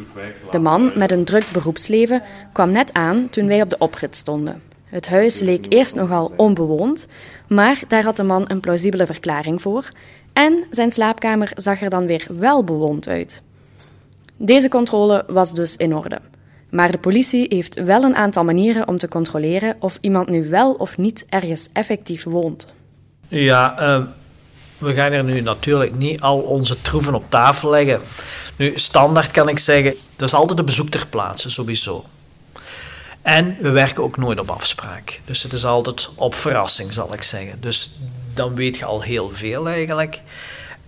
De 0.50 0.58
man 0.58 0.92
met 0.94 1.12
een 1.12 1.24
druk 1.24 1.44
beroepsleven 1.52 2.22
kwam 2.52 2.70
net 2.70 2.92
aan 2.92 3.28
toen 3.30 3.46
wij 3.46 3.62
op 3.62 3.70
de 3.70 3.78
oprit 3.78 4.16
stonden. 4.16 4.62
Het 4.84 5.08
huis 5.08 5.40
leek 5.40 5.66
eerst 5.68 5.94
nogal 5.94 6.32
onbewoond, 6.36 7.06
maar 7.48 7.82
daar 7.88 8.04
had 8.04 8.16
de 8.16 8.22
man 8.22 8.44
een 8.46 8.60
plausibele 8.60 9.06
verklaring 9.06 9.62
voor. 9.62 9.88
En 10.32 10.64
zijn 10.70 10.90
slaapkamer 10.90 11.50
zag 11.56 11.82
er 11.82 11.90
dan 11.90 12.06
weer 12.06 12.26
wel 12.38 12.64
bewoond 12.64 13.08
uit. 13.08 13.42
Deze 14.36 14.68
controle 14.68 15.24
was 15.26 15.54
dus 15.54 15.76
in 15.76 15.96
orde. 15.96 16.20
Maar 16.70 16.90
de 16.90 16.98
politie 16.98 17.46
heeft 17.48 17.82
wel 17.82 18.02
een 18.02 18.16
aantal 18.16 18.44
manieren 18.44 18.88
om 18.88 18.96
te 18.96 19.08
controleren 19.08 19.76
of 19.78 19.98
iemand 20.00 20.28
nu 20.28 20.48
wel 20.48 20.72
of 20.72 20.98
niet 20.98 21.26
ergens 21.28 21.68
effectief 21.72 22.24
woont. 22.24 22.76
Ja, 23.28 23.78
eh, 23.78 24.02
we 24.78 24.94
gaan 24.94 25.12
er 25.12 25.24
nu 25.24 25.40
natuurlijk 25.40 25.94
niet 25.94 26.20
al 26.20 26.38
onze 26.38 26.80
troeven 26.80 27.14
op 27.14 27.24
tafel 27.28 27.70
leggen. 27.70 28.00
Nu, 28.56 28.72
standaard 28.74 29.30
kan 29.30 29.48
ik 29.48 29.58
zeggen, 29.58 29.94
er 30.16 30.24
is 30.24 30.34
altijd 30.34 30.58
een 30.58 30.64
bezoek 30.64 30.88
ter 30.88 31.06
plaatse, 31.06 31.50
sowieso. 31.50 32.04
En 33.22 33.56
we 33.60 33.70
werken 33.70 34.02
ook 34.02 34.16
nooit 34.16 34.40
op 34.40 34.50
afspraak. 34.50 35.20
Dus 35.24 35.42
het 35.42 35.52
is 35.52 35.64
altijd 35.64 36.10
op 36.14 36.34
verrassing, 36.34 36.92
zal 36.92 37.14
ik 37.14 37.22
zeggen. 37.22 37.60
Dus 37.60 37.94
dan 38.34 38.54
weet 38.54 38.76
je 38.76 38.84
al 38.84 39.02
heel 39.02 39.30
veel 39.30 39.68
eigenlijk. 39.68 40.20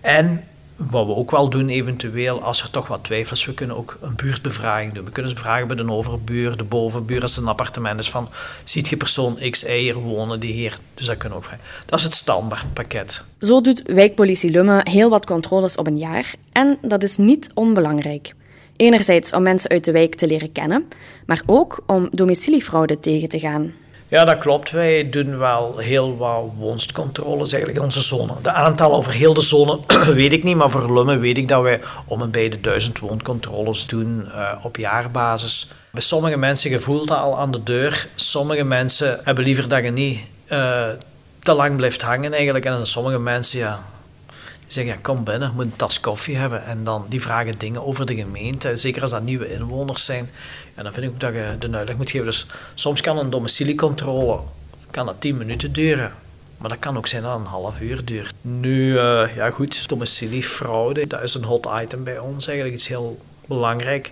En 0.01 0.43
wat 0.89 1.05
we 1.05 1.15
ook 1.15 1.31
wel 1.31 1.49
doen 1.49 1.69
eventueel, 1.69 2.41
als 2.41 2.61
er 2.61 2.69
toch 2.69 2.87
wat 2.87 3.03
twijfel 3.03 3.35
is, 3.35 3.45
we 3.45 3.53
kunnen 3.53 3.77
ook 3.77 3.97
een 4.01 4.15
buurtbevraging 4.15 4.93
doen. 4.93 5.05
We 5.05 5.11
kunnen 5.11 5.31
ze 5.31 5.37
vragen 5.37 5.67
bij 5.67 5.75
de 5.75 5.91
overbuur, 5.91 6.57
de 6.57 6.63
bovenbuur, 6.63 7.21
als 7.21 7.35
het 7.35 7.43
een 7.43 7.49
appartement 7.49 7.99
is, 7.99 8.09
van 8.09 8.29
ziet 8.63 8.87
je 8.87 8.97
persoon 8.97 9.37
X, 9.49 9.63
Y 9.63 9.67
hier 9.67 9.95
wonen 9.95 10.39
die 10.39 10.53
hier? 10.53 10.77
Dus 10.93 11.05
dat 11.05 11.17
kunnen 11.17 11.37
we 11.37 11.43
ook 11.43 11.49
vragen. 11.49 11.65
Dat 11.85 11.99
is 11.99 12.05
het 12.05 12.13
standaardpakket. 12.13 13.23
Zo 13.39 13.61
doet 13.61 13.81
wijkpolitie 13.85 14.51
Lumme 14.51 14.81
heel 14.89 15.09
wat 15.09 15.25
controles 15.25 15.75
op 15.75 15.87
een 15.87 15.97
jaar 15.97 16.33
en 16.51 16.77
dat 16.81 17.03
is 17.03 17.17
niet 17.17 17.49
onbelangrijk. 17.53 18.33
Enerzijds 18.75 19.33
om 19.33 19.43
mensen 19.43 19.69
uit 19.69 19.85
de 19.85 19.91
wijk 19.91 20.15
te 20.15 20.27
leren 20.27 20.51
kennen, 20.51 20.87
maar 21.25 21.41
ook 21.45 21.83
om 21.87 22.09
domiciliefraude 22.11 22.99
tegen 22.99 23.29
te 23.29 23.39
gaan. 23.39 23.73
Ja, 24.11 24.25
dat 24.25 24.37
klopt. 24.37 24.71
Wij 24.71 25.09
doen 25.09 25.37
wel 25.37 25.77
heel 25.77 26.17
wat 26.17 26.43
woonstcontroles 26.57 27.51
eigenlijk 27.51 27.77
in 27.77 27.85
onze 27.85 28.01
zone. 28.01 28.33
De 28.41 28.51
aantallen 28.51 28.97
over 28.97 29.11
heel 29.11 29.33
de 29.33 29.41
zone 29.41 29.79
weet 30.13 30.31
ik 30.31 30.43
niet, 30.43 30.55
maar 30.55 30.69
voor 30.69 30.93
Lummen 30.93 31.19
weet 31.19 31.37
ik 31.37 31.47
dat 31.47 31.61
wij 31.61 31.81
om 32.05 32.21
en 32.21 32.31
bij 32.31 32.49
de 32.49 32.61
duizend 32.61 32.99
wooncontroles 32.99 33.87
doen 33.87 34.25
uh, 34.27 34.51
op 34.61 34.77
jaarbasis. 34.77 35.71
Bij 35.91 36.01
sommige 36.01 36.37
mensen 36.37 36.71
gevoelt 36.71 37.07
dat 37.07 37.17
al 37.17 37.37
aan 37.37 37.51
de 37.51 37.63
deur. 37.63 38.07
Sommige 38.15 38.63
mensen 38.63 39.19
hebben 39.23 39.43
liever 39.43 39.69
dat 39.69 39.83
je 39.83 39.91
niet 39.91 40.19
uh, 40.49 40.83
te 41.39 41.53
lang 41.53 41.75
blijft 41.75 42.01
hangen 42.01 42.33
eigenlijk. 42.33 42.65
En 42.65 42.87
sommige 42.87 43.19
mensen, 43.19 43.59
ja, 43.59 43.79
zeggen, 44.73 44.93
ja, 44.93 44.99
kom 45.01 45.23
binnen, 45.23 45.51
moet 45.55 45.65
een 45.65 45.75
tas 45.75 45.99
koffie 45.99 46.37
hebben. 46.37 46.65
En 46.65 46.83
dan 46.83 47.05
die 47.09 47.21
vragen 47.21 47.57
dingen 47.57 47.85
over 47.85 48.05
de 48.05 48.15
gemeente. 48.15 48.75
Zeker 48.75 49.01
als 49.01 49.11
dat 49.11 49.23
nieuwe 49.23 49.53
inwoners 49.53 50.05
zijn. 50.05 50.29
En 50.75 50.83
dan 50.83 50.93
vind 50.93 51.05
ik 51.05 51.11
ook 51.11 51.19
dat 51.19 51.33
je 51.33 51.55
de 51.59 51.77
uitleg 51.77 51.97
moet 51.97 52.11
geven. 52.11 52.25
Dus 52.25 52.45
soms 52.73 53.01
kan 53.01 53.17
een 53.17 53.29
domiciliecontrole 53.29 54.39
kan 54.91 55.05
dat 55.05 55.21
10 55.21 55.37
minuten 55.37 55.73
duren. 55.73 56.13
Maar 56.57 56.69
dat 56.69 56.79
kan 56.79 56.97
ook 56.97 57.07
zijn 57.07 57.23
dat 57.23 57.39
een 57.39 57.45
half 57.45 57.81
uur 57.81 58.05
duurt. 58.05 58.33
Nu, 58.41 58.93
uh, 58.93 59.35
ja 59.35 59.51
goed, 59.51 59.89
domiciliefraude, 59.89 61.07
dat 61.07 61.23
is 61.23 61.33
een 61.33 61.43
hot 61.43 61.67
item 61.81 62.03
bij 62.03 62.19
ons 62.19 62.47
eigenlijk. 62.47 62.77
Iets 62.77 62.87
heel 62.87 63.19
belangrijk 63.47 64.11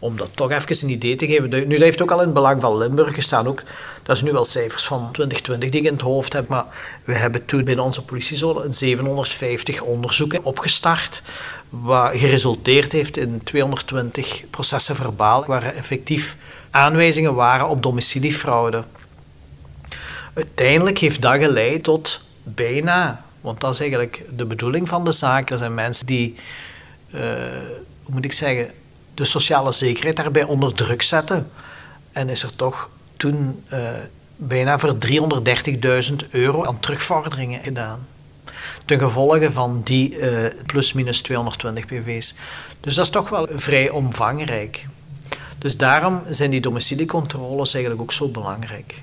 om 0.00 0.16
dat 0.16 0.28
toch 0.34 0.50
even 0.50 0.76
een 0.86 0.94
idee 0.94 1.16
te 1.16 1.26
geven. 1.26 1.68
Nu, 1.68 1.78
heeft 1.78 2.02
ook 2.02 2.10
al 2.10 2.18
in 2.18 2.24
het 2.24 2.34
belang 2.34 2.60
van 2.60 2.76
Limburg 2.76 3.14
gestaan. 3.14 3.46
Ook, 3.46 3.62
dat 4.02 4.16
is 4.16 4.22
nu 4.22 4.32
wel 4.32 4.44
cijfers 4.44 4.84
van 4.84 5.08
2020 5.12 5.70
die 5.70 5.80
ik 5.80 5.86
in 5.86 5.92
het 5.92 6.02
hoofd 6.02 6.32
heb. 6.32 6.48
Maar 6.48 6.64
we 7.04 7.14
hebben 7.14 7.44
toen 7.44 7.64
binnen 7.64 7.84
onze 7.84 8.04
politiezone 8.04 8.72
750 8.72 9.80
onderzoeken 9.80 10.44
opgestart. 10.44 11.22
Wat 11.68 12.10
geresulteerd 12.14 12.92
heeft 12.92 13.16
in 13.16 13.40
220 13.44 14.42
processen 14.50 14.96
verbaal. 14.96 15.44
Waar 15.46 15.74
effectief 15.74 16.36
aanwijzingen 16.70 17.34
waren 17.34 17.68
op 17.68 17.82
domiciliefraude. 17.82 18.84
Uiteindelijk 20.34 20.98
heeft 20.98 21.22
dat 21.22 21.36
geleid 21.36 21.82
tot 21.82 22.20
bijna, 22.42 23.24
want 23.40 23.60
dat 23.60 23.74
is 23.74 23.80
eigenlijk 23.80 24.24
de 24.36 24.44
bedoeling 24.44 24.88
van 24.88 25.04
de 25.04 25.12
zaak. 25.12 25.50
Er 25.50 25.58
zijn 25.58 25.74
mensen 25.74 26.06
die, 26.06 26.34
uh, 27.14 27.20
hoe 28.02 28.14
moet 28.14 28.24
ik 28.24 28.32
zeggen, 28.32 28.70
de 29.20 29.26
sociale 29.26 29.72
zekerheid 29.72 30.16
daarbij 30.16 30.44
onder 30.44 30.74
druk 30.74 31.02
zetten. 31.02 31.50
En 32.12 32.28
is 32.28 32.42
er 32.42 32.56
toch 32.56 32.90
toen 33.16 33.64
uh, 33.72 33.78
bijna 34.36 34.78
voor 34.78 34.96
330.000 36.10 36.30
euro 36.30 36.64
aan 36.64 36.80
terugvorderingen 36.80 37.62
gedaan. 37.62 38.06
Ten 38.84 38.98
gevolge 38.98 39.52
van 39.52 39.80
die 39.84 40.18
uh, 40.18 40.50
plus-minus 40.66 41.22
220 41.22 41.86
PV's. 41.86 42.34
Dus 42.80 42.94
dat 42.94 43.04
is 43.04 43.10
toch 43.10 43.28
wel 43.28 43.48
vrij 43.54 43.90
omvangrijk. 43.90 44.86
Dus 45.58 45.76
daarom 45.76 46.22
zijn 46.28 46.50
die 46.50 46.60
domiciliecontroles 46.60 47.74
eigenlijk 47.74 48.02
ook 48.02 48.12
zo 48.12 48.28
belangrijk. 48.28 49.02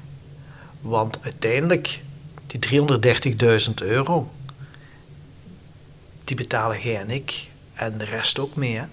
Want 0.81 1.19
uiteindelijk, 1.23 2.01
die 2.47 2.83
330.000 3.67 3.73
euro, 3.75 4.31
die 6.23 6.35
betalen 6.35 6.81
jij 6.81 6.99
en 6.99 7.09
ik 7.09 7.49
en 7.73 7.97
de 7.97 8.05
rest 8.05 8.39
ook 8.39 8.55
mee. 8.55 8.75
Hè? 8.75 8.83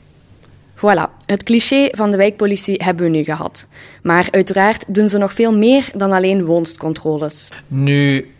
Voilà, 0.85 1.09
het 1.27 1.43
cliché 1.43 1.89
van 1.93 2.11
de 2.11 2.17
wijkpolitie 2.17 2.83
hebben 2.85 3.05
we 3.05 3.11
nu 3.11 3.25
gehad. 3.25 3.67
Maar 4.03 4.29
uiteraard 4.31 4.85
doen 4.87 5.09
ze 5.09 5.19
nog 5.19 5.33
veel 5.33 5.57
meer 5.57 5.89
dan 5.95 6.13
alleen 6.13 6.45
woonstcontroles. 6.45 7.49
Nu, 7.67 8.35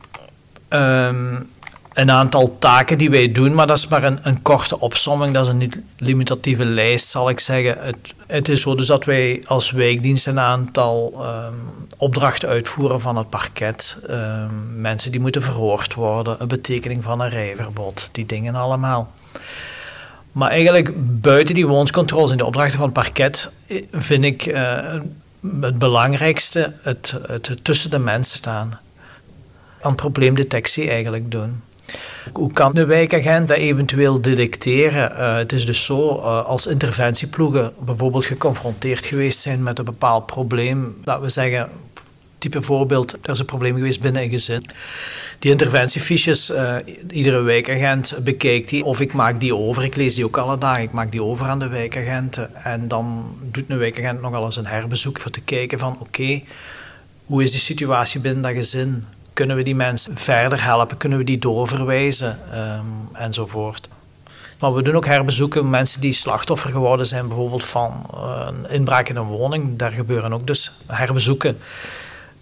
um, 0.69 1.49
een 1.95 2.11
aantal 2.11 2.57
taken 2.59 2.99
die 2.99 3.11
wij 3.11 3.33
doen, 3.33 3.55
maar 3.55 3.67
dat 3.67 3.77
is 3.77 3.89
maar 3.89 4.05
een, 4.05 4.19
een 4.23 4.43
korte 4.43 4.81
opsomming. 4.81 5.33
Dat 5.33 5.45
is 5.45 5.51
een 5.51 5.59
niet-limitatieve 5.59 6.65
lijst, 6.65 7.09
zal 7.09 7.29
ik 7.29 7.41
zeggen. 7.41 7.77
Het, 7.81 8.15
het, 8.27 8.49
is 8.49 8.61
zo 8.61 8.75
dus 8.75 8.87
dat 8.87 9.05
wij 9.05 9.43
als 9.47 9.71
wijkdienst 9.71 10.27
een 10.27 10.41
aantal 10.41 11.13
um, 11.15 11.87
opdrachten 11.97 12.49
uitvoeren 12.49 13.01
van 13.01 13.17
het 13.17 13.29
parket. 13.29 13.99
Um, 14.11 14.81
mensen 14.81 15.11
die 15.11 15.21
moeten 15.21 15.43
verhoord 15.43 15.95
worden, 15.95 16.37
een 16.39 16.49
betekening 16.49 17.03
van 17.03 17.21
een 17.21 17.31
rijverbod, 17.31 18.09
die 18.13 18.27
dingen 18.27 18.55
allemaal. 18.55 19.13
Maar 20.35 20.51
eigenlijk 20.51 20.91
buiten 21.21 21.55
die 21.55 21.67
woonscontroles 21.67 22.31
en 22.31 22.37
de 22.37 22.45
opdrachten 22.45 22.79
van 22.79 22.85
het 22.85 22.95
parket 22.95 23.51
eh, 23.67 23.83
vind 23.93 24.25
ik 24.25 24.47
uh, 24.47 25.01
het 25.61 25.79
belangrijkste 25.79 26.73
het, 26.83 27.15
het, 27.27 27.59
tussen 27.63 27.91
de 27.91 27.99
mensen 27.99 28.37
staan. 28.37 28.81
Aan 29.81 29.95
probleemdetectie 29.95 30.89
eigenlijk 30.89 31.31
doen. 31.31 31.63
Hoe 32.33 32.53
kan 32.53 32.75
de 32.75 32.85
wijkagent 32.85 33.49
dat 33.49 33.57
eventueel 33.57 34.21
detecteren? 34.21 35.13
Uh, 35.13 35.37
het 35.37 35.53
is 35.53 35.67
dus 35.67 35.85
zo, 35.85 36.09
als 36.19 36.67
interventieploegen 36.67 37.73
bijvoorbeeld 37.79 38.25
geconfronteerd 38.25 39.07
geweest 39.07 39.41
zijn 39.41 39.63
met 39.63 39.79
een 39.79 39.85
bepaald 39.85 40.27
probleem, 40.27 40.97
dat 41.05 41.21
we 41.21 41.29
zeggen, 41.29 41.69
type 42.39 42.63
voorbeeld, 42.63 43.13
er 43.23 43.31
is 43.31 43.39
een 43.39 43.45
probleem 43.45 43.75
geweest 43.75 44.01
binnen 44.01 44.23
een 44.23 44.31
gezin. 44.31 44.65
Die 45.45 45.53
interventiefiches, 45.53 46.51
uh, 46.51 46.77
iedere 47.11 47.41
wijkagent 47.41 48.17
bekijkt 48.23 48.69
die 48.69 48.85
of 48.85 49.01
ik 49.01 49.13
maak 49.13 49.41
die 49.41 49.57
over. 49.57 49.85
Ik 49.85 49.97
lees 49.97 50.15
die 50.15 50.25
ook 50.25 50.37
alle 50.37 50.59
dagen, 50.59 50.83
ik 50.83 50.93
maak 50.93 51.13
die 51.13 51.23
over 51.23 51.47
aan 51.47 51.59
de 51.59 51.69
wijkagenten. 51.69 52.65
En 52.65 52.89
dan 52.89 53.37
doet 53.51 53.65
een 53.69 53.79
wijkagent 53.79 54.21
nogal 54.21 54.45
eens 54.45 54.57
een 54.57 54.67
herbezoek 54.67 55.21
voor 55.21 55.31
te 55.31 55.41
kijken 55.41 55.79
van 55.79 55.97
oké, 56.01 56.43
hoe 57.27 57.43
is 57.43 57.51
die 57.51 57.61
situatie 57.61 58.21
binnen 58.21 58.43
dat 58.43 58.53
gezin? 58.53 59.05
Kunnen 59.33 59.57
we 59.57 59.63
die 59.63 59.75
mensen 59.75 60.17
verder 60.17 60.65
helpen? 60.65 60.97
Kunnen 60.97 61.19
we 61.19 61.25
die 61.25 61.39
doorverwijzen? 61.39 62.39
Um, 62.55 63.09
enzovoort. 63.13 63.89
Maar 64.59 64.75
we 64.75 64.83
doen 64.83 64.97
ook 64.97 65.07
herbezoeken, 65.07 65.71
mensen 65.71 66.01
die 66.01 66.13
slachtoffer 66.13 66.71
geworden 66.71 67.07
zijn, 67.07 67.29
bijvoorbeeld 67.29 67.65
van 67.65 68.07
uh, 68.15 68.47
een 68.47 68.71
inbraak 68.71 69.09
in 69.09 69.17
een 69.17 69.25
woning. 69.25 69.79
Daar 69.79 69.91
gebeuren 69.91 70.33
ook 70.33 70.47
dus 70.47 70.73
herbezoeken. 70.87 71.59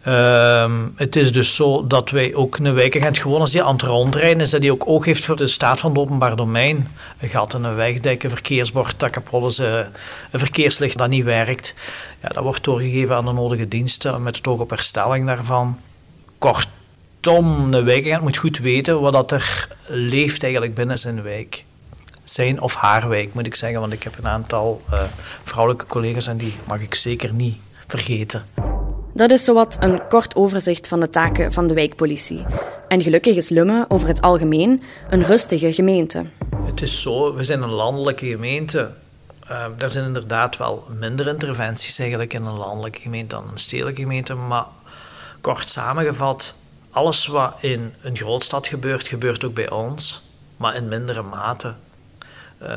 Um, 0.08 0.92
het 0.96 1.16
is 1.16 1.32
dus 1.32 1.54
zo 1.54 1.86
dat 1.86 2.10
wij 2.10 2.34
ook 2.34 2.58
een 2.58 2.74
wijkagent 2.74 3.18
gewoon 3.18 3.40
als 3.40 3.50
die 3.50 3.62
aan 3.62 3.72
het 3.72 3.82
rondrijden 3.82 4.40
is, 4.40 4.50
dat 4.50 4.60
die 4.60 4.72
ook 4.72 4.88
oog 4.88 5.04
heeft 5.04 5.24
voor 5.24 5.36
de 5.36 5.46
staat 5.46 5.80
van 5.80 5.90
het 5.90 5.98
openbaar 5.98 6.36
domein. 6.36 6.88
Een 7.20 7.28
gat 7.28 7.54
in 7.54 7.64
een 7.64 7.74
wegdek, 7.74 8.22
een 8.22 8.30
verkeersbord 8.30 9.10
kapot 9.10 9.50
is, 9.50 9.58
een 9.58 9.86
verkeerslicht 10.30 10.98
dat 10.98 11.08
niet 11.08 11.24
werkt. 11.24 11.74
Ja, 12.22 12.28
dat 12.28 12.42
wordt 12.42 12.64
doorgegeven 12.64 13.16
aan 13.16 13.24
de 13.24 13.32
nodige 13.32 13.68
diensten 13.68 14.22
met 14.22 14.36
het 14.36 14.46
oog 14.46 14.60
op 14.60 14.70
herstelling 14.70 15.26
daarvan. 15.26 15.78
Kortom, 16.38 17.74
een 17.74 17.84
wijkagent 17.84 18.22
moet 18.22 18.36
goed 18.36 18.58
weten 18.58 19.00
wat 19.00 19.12
dat 19.12 19.32
er 19.32 19.68
leeft 19.86 20.42
eigenlijk 20.42 20.74
binnen 20.74 20.98
zijn 20.98 21.22
wijk. 21.22 21.64
Zijn 22.24 22.60
of 22.60 22.74
haar 22.74 23.08
wijk 23.08 23.34
moet 23.34 23.46
ik 23.46 23.54
zeggen, 23.54 23.80
want 23.80 23.92
ik 23.92 24.02
heb 24.02 24.18
een 24.18 24.28
aantal 24.28 24.82
uh, 24.92 25.00
vrouwelijke 25.44 25.86
collega's 25.86 26.26
en 26.26 26.36
die 26.36 26.54
mag 26.64 26.80
ik 26.80 26.94
zeker 26.94 27.32
niet 27.32 27.58
vergeten. 27.86 28.44
Dat 29.14 29.30
is 29.30 29.44
zowat 29.44 29.76
een 29.80 30.08
kort 30.08 30.36
overzicht 30.36 30.88
van 30.88 31.00
de 31.00 31.08
taken 31.08 31.52
van 31.52 31.66
de 31.66 31.74
wijkpolitie. 31.74 32.44
En 32.88 33.02
gelukkig 33.02 33.36
is 33.36 33.48
Lumme 33.48 33.84
over 33.88 34.08
het 34.08 34.20
algemeen 34.20 34.82
een 35.10 35.24
rustige 35.24 35.72
gemeente. 35.72 36.24
Het 36.64 36.82
is 36.82 37.00
zo, 37.00 37.34
we 37.34 37.44
zijn 37.44 37.62
een 37.62 37.70
landelijke 37.72 38.26
gemeente. 38.26 38.90
Uh, 39.50 39.64
er 39.78 39.90
zijn 39.90 40.04
inderdaad 40.04 40.56
wel 40.56 40.84
minder 40.98 41.28
interventies 41.28 41.98
eigenlijk 41.98 42.34
in 42.34 42.44
een 42.44 42.56
landelijke 42.56 43.00
gemeente 43.00 43.34
dan 43.34 43.48
een 43.52 43.58
stedelijke 43.58 44.00
gemeente. 44.00 44.34
Maar 44.34 44.66
kort 45.40 45.70
samengevat, 45.70 46.54
alles 46.90 47.26
wat 47.26 47.54
in 47.60 47.94
een 48.02 48.16
grootstad 48.16 48.66
gebeurt, 48.66 49.08
gebeurt 49.08 49.44
ook 49.44 49.54
bij 49.54 49.70
ons. 49.70 50.22
Maar 50.56 50.74
in 50.74 50.88
mindere 50.88 51.22
mate. 51.22 51.74
Uh, 52.62 52.68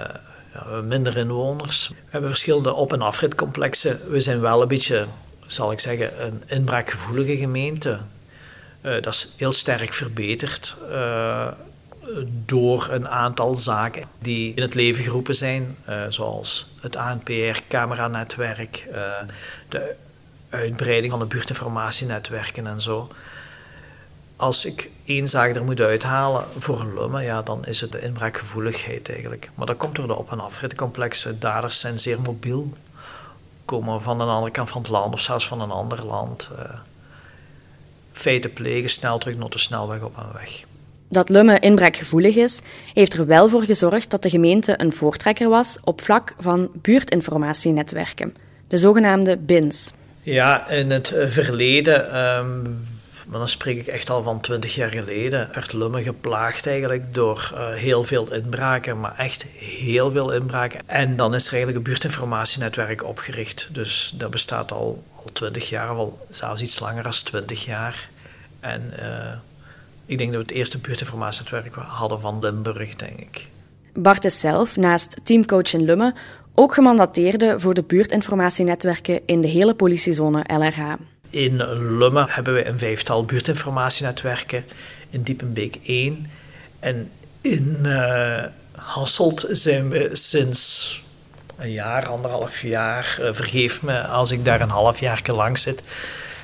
ja, 0.54 0.82
minder 0.82 1.18
inwoners. 1.18 1.88
We 1.88 1.96
hebben 2.10 2.30
verschillende 2.30 2.74
op- 2.74 2.94
en 2.94 3.02
afritcomplexen. 3.02 4.00
We 4.10 4.22
zijn 4.22 4.40
wel 4.40 4.62
een 4.62 4.68
beetje 4.68 5.06
zal 5.48 5.72
ik 5.72 5.80
zeggen, 5.80 6.26
een 6.26 6.44
inbraakgevoelige 6.46 7.38
gemeente. 7.38 8.00
Uh, 8.82 9.02
dat 9.02 9.14
is 9.14 9.28
heel 9.36 9.52
sterk 9.52 9.94
verbeterd 9.94 10.78
uh, 10.90 11.48
door 12.46 12.88
een 12.92 13.08
aantal 13.08 13.56
zaken 13.56 14.08
die 14.20 14.54
in 14.56 14.62
het 14.62 14.74
leven 14.74 15.04
geroepen 15.04 15.36
zijn, 15.36 15.76
uh, 15.90 16.04
zoals 16.10 16.68
het 16.82 16.96
ANPR-cameranetwerk, 16.96 18.88
de 19.70 19.96
uitbreiding 20.50 21.12
van 21.12 21.20
de 21.20 21.26
buurtinformatienetwerken 21.26 22.68
en 22.68 22.82
zo. 22.82 23.12
Als 24.36 24.66
ik 24.66 24.90
één 25.06 25.28
zaak 25.28 25.56
er 25.56 25.64
moet 25.64 25.80
uithalen 25.80 26.46
voor 26.58 26.86
Lumme, 26.96 27.22
ja, 27.22 27.42
dan 27.42 27.66
is 27.66 27.82
het 27.82 27.92
de 27.92 28.02
inbraakgevoeligheid 28.02 29.10
eigenlijk. 29.10 29.50
Maar 29.56 29.66
dat 29.66 29.78
komt 29.78 29.96
door 29.96 30.08
de 30.08 30.16
op- 30.16 30.32
en 30.32 30.40
afritcomplexen. 30.40 31.40
Daders 31.40 31.80
zijn 31.80 32.00
zeer 32.00 32.22
mobiel 32.22 32.74
komen 33.66 34.02
van 34.02 34.22
een 34.22 34.28
andere 34.28 34.52
kant 34.52 34.70
van 34.70 34.82
het 34.82 34.92
land 34.92 35.14
of 35.14 35.20
zelfs 35.20 35.48
van 35.48 35.62
een 35.62 35.72
ander 35.72 36.06
land. 36.06 36.50
Uh, 36.60 36.74
feiten 38.12 38.54
plegen, 38.54 38.90
snel 38.90 39.18
terug 39.18 39.38
naar 39.38 39.50
de 39.50 39.60
snelweg 39.60 40.02
op 40.02 40.18
en 40.18 40.34
weg. 40.34 40.64
dat 41.08 41.30
Lumme 41.30 41.60
inbraakgevoelig 41.60 42.36
is, 42.36 42.62
heeft 42.94 43.14
er 43.14 43.26
wel 43.26 43.50
voor 43.50 43.64
gezorgd 43.64 44.10
dat 44.10 44.22
de 44.22 44.30
gemeente 44.30 44.74
een 44.78 44.94
voortrekker 44.94 45.50
was 45.50 45.78
op 45.84 46.02
vlak 46.02 46.34
van 46.40 46.70
buurtinformatienetwerken, 46.74 48.36
de 48.68 48.78
zogenaamde 48.78 49.38
BINS. 49.38 49.92
Ja, 50.22 50.70
in 50.70 50.92
het 50.92 51.14
verleden, 51.28 52.18
um, 52.38 52.88
maar 53.26 53.40
dan 53.40 53.50
spreek 53.50 53.80
ik 53.80 53.88
echt 53.88 54.10
al 54.10 54.24
van 54.24 54.42
twintig 54.42 54.76
jaar 54.76 54.90
geleden, 54.90 55.50
werd 55.54 55.74
Lumme 55.74 56.04
geplaagd 56.04 56.68
eigenlijk 56.68 57.14
door 57.14 57.52
uh, 57.54 57.68
heel 57.70 58.04
veel 58.04 58.34
inbraken, 58.34 59.00
maar 59.00 59.16
echt 59.18 59.46
heel 59.58 60.12
veel 60.12 60.34
inbraken. 60.34 60.80
En 60.86 61.16
dan 61.16 61.34
is 61.36 61.48
er 61.48 61.54
eigenlijk 61.54 61.86
een 61.86 61.92
buurtinformatienetwerk 61.92 63.04
opgericht. 63.04 63.70
Dus 63.72 64.14
dat 64.18 64.32
bestaat 64.32 64.72
al 64.72 65.04
twintig 65.34 65.70
jaar, 65.70 65.88
al 65.88 66.26
zelfs 66.30 66.62
iets 66.62 66.80
langer 66.80 67.04
dan 67.04 67.12
twintig 67.12 67.66
jaar. 67.66 68.10
En 68.60 68.94
uh, 69.00 69.32
ik 70.06 70.18
denk 70.18 70.32
dat 70.32 70.42
we 70.42 70.48
het 70.48 70.58
eerste 70.58 70.78
buurtinformatienetwerk 70.78 71.76
hadden 71.76 72.20
van 72.22 72.40
Limburg, 72.40 72.96
denk 72.96 73.20
ik. 73.20 73.48
Bart 73.94 74.26
is 74.26 74.40
zelf, 74.40 74.78
naast 74.78 75.20
teamcoach 75.24 75.74
in 75.74 75.84
Lumme, 75.84 76.14
ook 76.54 76.74
gemandateerde 76.74 77.60
voor 77.60 77.74
de 77.74 77.84
buurtinformatienetwerken 77.84 79.22
in 79.26 79.42
de 79.42 79.48
hele 79.48 79.74
politiezone 79.74 80.44
LRH. 80.48 80.94
In 81.30 81.56
Lumme 81.98 82.26
hebben 82.30 82.54
we 82.54 82.66
een 82.66 82.80
vijftal 82.80 83.26
buurtinformatienetwerken, 83.26 84.66
in 85.10 85.22
Diepenbeek 85.22 85.78
1. 85.86 86.32
En 86.80 87.12
in 87.42 87.80
uh, 87.84 88.44
Hasselt 88.76 89.46
zijn 89.50 89.90
we 89.90 90.10
sinds 90.14 91.04
een 91.58 91.72
jaar, 91.72 92.08
anderhalf 92.08 92.62
jaar, 92.62 93.18
uh, 93.22 93.30
vergeef 93.32 93.82
me 93.82 94.04
als 94.04 94.32
ik 94.32 94.46
daar 94.46 94.62
een 94.62 94.70
half 94.70 95.00
jaar 95.00 95.22
lang 95.26 95.58
zit, 95.58 95.84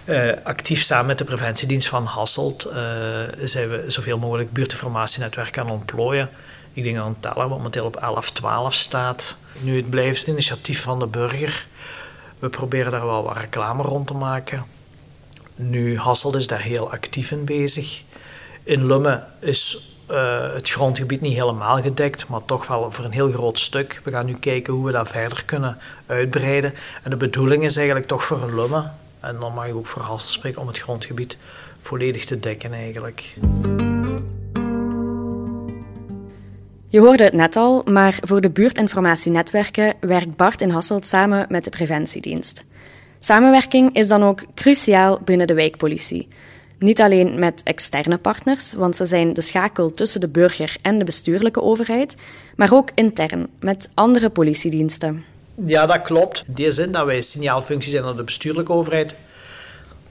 uh, 0.05 0.31
actief 0.43 0.81
samen 0.81 1.05
met 1.05 1.17
de 1.17 1.23
preventiedienst 1.23 1.87
van 1.87 2.05
Hasselt 2.05 2.69
zijn 3.43 3.69
we 3.69 3.83
zoveel 3.87 4.17
mogelijk 4.17 4.51
buurtinformatienetwerken 4.51 5.61
aan 5.61 5.69
ontplooien. 5.69 6.29
Ik 6.73 6.83
denk 6.83 6.95
dat 6.95 7.05
een 7.05 7.19
teller 7.19 7.47
momenteel 7.47 7.85
op 7.85 7.95
11, 7.95 8.31
12 8.31 8.73
staat. 8.73 9.37
Nu, 9.59 9.77
het 9.77 9.89
blijft 9.89 10.19
het 10.19 10.27
initiatief 10.27 10.81
van 10.81 10.99
de 10.99 11.07
burger. 11.07 11.65
We 12.41 12.49
proberen 12.49 12.91
daar 12.91 13.05
wel 13.05 13.23
wat 13.23 13.37
reclame 13.37 13.83
rond 13.83 14.07
te 14.07 14.13
maken. 14.13 14.65
Nu, 15.55 15.97
Hasselt 15.97 16.35
is 16.35 16.47
daar 16.47 16.61
heel 16.61 16.91
actief 16.91 17.31
in 17.31 17.45
bezig. 17.45 18.03
In 18.63 18.85
Lumme 18.85 19.23
is 19.39 19.91
uh, 20.11 20.53
het 20.53 20.69
grondgebied 20.69 21.21
niet 21.21 21.33
helemaal 21.33 21.81
gedekt, 21.81 22.27
maar 22.27 22.45
toch 22.45 22.67
wel 22.67 22.91
voor 22.91 23.05
een 23.05 23.11
heel 23.11 23.31
groot 23.31 23.59
stuk. 23.59 24.01
We 24.03 24.11
gaan 24.11 24.25
nu 24.25 24.33
kijken 24.33 24.73
hoe 24.73 24.85
we 24.85 24.91
dat 24.91 25.09
verder 25.09 25.45
kunnen 25.45 25.77
uitbreiden. 26.05 26.73
En 27.03 27.09
de 27.09 27.17
bedoeling 27.17 27.63
is 27.63 27.75
eigenlijk 27.75 28.07
toch 28.07 28.23
voor 28.23 28.41
een 28.41 28.55
Lumme, 28.55 28.89
en 29.19 29.37
dan 29.39 29.53
mag 29.53 29.67
ik 29.67 29.75
ook 29.75 29.87
voor 29.87 30.01
Hasselt 30.01 30.31
spreken, 30.31 30.61
om 30.61 30.67
het 30.67 30.79
grondgebied 30.79 31.37
volledig 31.81 32.25
te 32.25 32.39
dekken 32.39 32.73
eigenlijk. 32.73 33.33
Je 36.91 36.99
hoorde 36.99 37.23
het 37.23 37.33
net 37.33 37.55
al, 37.55 37.81
maar 37.85 38.17
voor 38.21 38.41
de 38.41 38.49
buurtinformatienetwerken 38.49 39.93
werkt 39.99 40.35
Bart 40.35 40.61
in 40.61 40.69
Hasselt 40.69 41.05
samen 41.05 41.45
met 41.49 41.63
de 41.63 41.69
preventiedienst. 41.69 42.63
Samenwerking 43.19 43.95
is 43.95 44.07
dan 44.07 44.23
ook 44.23 44.43
cruciaal 44.55 45.19
binnen 45.25 45.47
de 45.47 45.53
wijkpolitie. 45.53 46.27
Niet 46.79 47.01
alleen 47.01 47.39
met 47.39 47.61
externe 47.63 48.17
partners, 48.17 48.73
want 48.73 48.95
ze 48.95 49.05
zijn 49.05 49.33
de 49.33 49.41
schakel 49.41 49.91
tussen 49.91 50.21
de 50.21 50.27
burger 50.27 50.75
en 50.81 50.97
de 50.97 51.03
bestuurlijke 51.03 51.61
overheid, 51.61 52.15
maar 52.55 52.73
ook 52.73 52.89
intern 52.95 53.47
met 53.59 53.89
andere 53.93 54.29
politiediensten. 54.29 55.23
Ja, 55.65 55.85
dat 55.85 56.01
klopt. 56.01 56.43
In 56.47 56.53
die 56.53 56.71
zin 56.71 56.91
dat 56.91 57.05
wij 57.05 57.21
signaalfunctie 57.21 57.91
zijn 57.91 58.03
aan 58.03 58.15
de 58.15 58.23
bestuurlijke 58.23 58.71
overheid. 58.71 59.15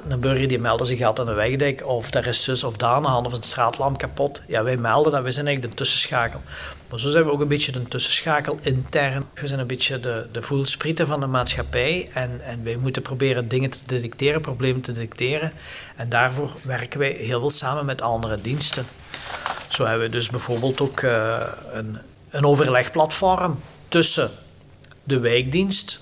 Een 0.08 0.20
burger 0.20 0.48
die 0.48 0.58
melden 0.58 0.86
zich 0.86 0.98
gaat 0.98 1.20
aan 1.20 1.26
de 1.26 1.32
wegdek 1.32 1.86
of 1.86 2.14
er 2.14 2.26
is 2.26 2.42
zus 2.42 2.64
of 2.64 2.76
daar 2.76 2.90
aan 2.90 3.02
de 3.02 3.08
hand 3.08 3.26
of 3.26 3.32
een 3.32 3.42
straatlamp 3.42 3.98
kapot. 3.98 4.42
Ja, 4.46 4.62
wij 4.62 4.76
melden 4.76 5.12
dat, 5.12 5.22
wij 5.22 5.30
zijn 5.30 5.46
eigenlijk 5.46 5.76
de 5.76 5.82
tussenschakel. 5.84 6.40
Maar 6.88 7.00
zo 7.00 7.08
zijn 7.08 7.24
we 7.24 7.30
ook 7.30 7.40
een 7.40 7.48
beetje 7.48 7.72
de 7.72 7.82
tussenschakel 7.82 8.58
intern. 8.62 9.24
We 9.34 9.46
zijn 9.46 9.60
een 9.60 9.66
beetje 9.66 10.00
de, 10.00 10.26
de 10.32 10.42
voelsprieten 10.42 11.06
van 11.06 11.20
de 11.20 11.26
maatschappij 11.26 12.08
en, 12.12 12.40
en 12.44 12.64
wij 12.64 12.76
moeten 12.76 13.02
proberen 13.02 13.48
dingen 13.48 13.70
te 13.70 13.78
detecteren, 13.86 14.40
problemen 14.40 14.80
te 14.80 14.92
detecteren. 14.92 15.52
En 15.96 16.08
daarvoor 16.08 16.50
werken 16.62 16.98
wij 16.98 17.10
heel 17.10 17.40
veel 17.40 17.50
samen 17.50 17.84
met 17.84 18.02
andere 18.02 18.40
diensten. 18.40 18.84
Zo 19.68 19.84
hebben 19.84 20.06
we 20.06 20.12
dus 20.12 20.28
bijvoorbeeld 20.28 20.80
ook 20.80 21.00
uh, 21.00 21.40
een, 21.72 21.98
een 22.30 22.44
overlegplatform 22.44 23.60
tussen 23.88 24.30
de 25.04 25.18
wijkdienst, 25.18 26.00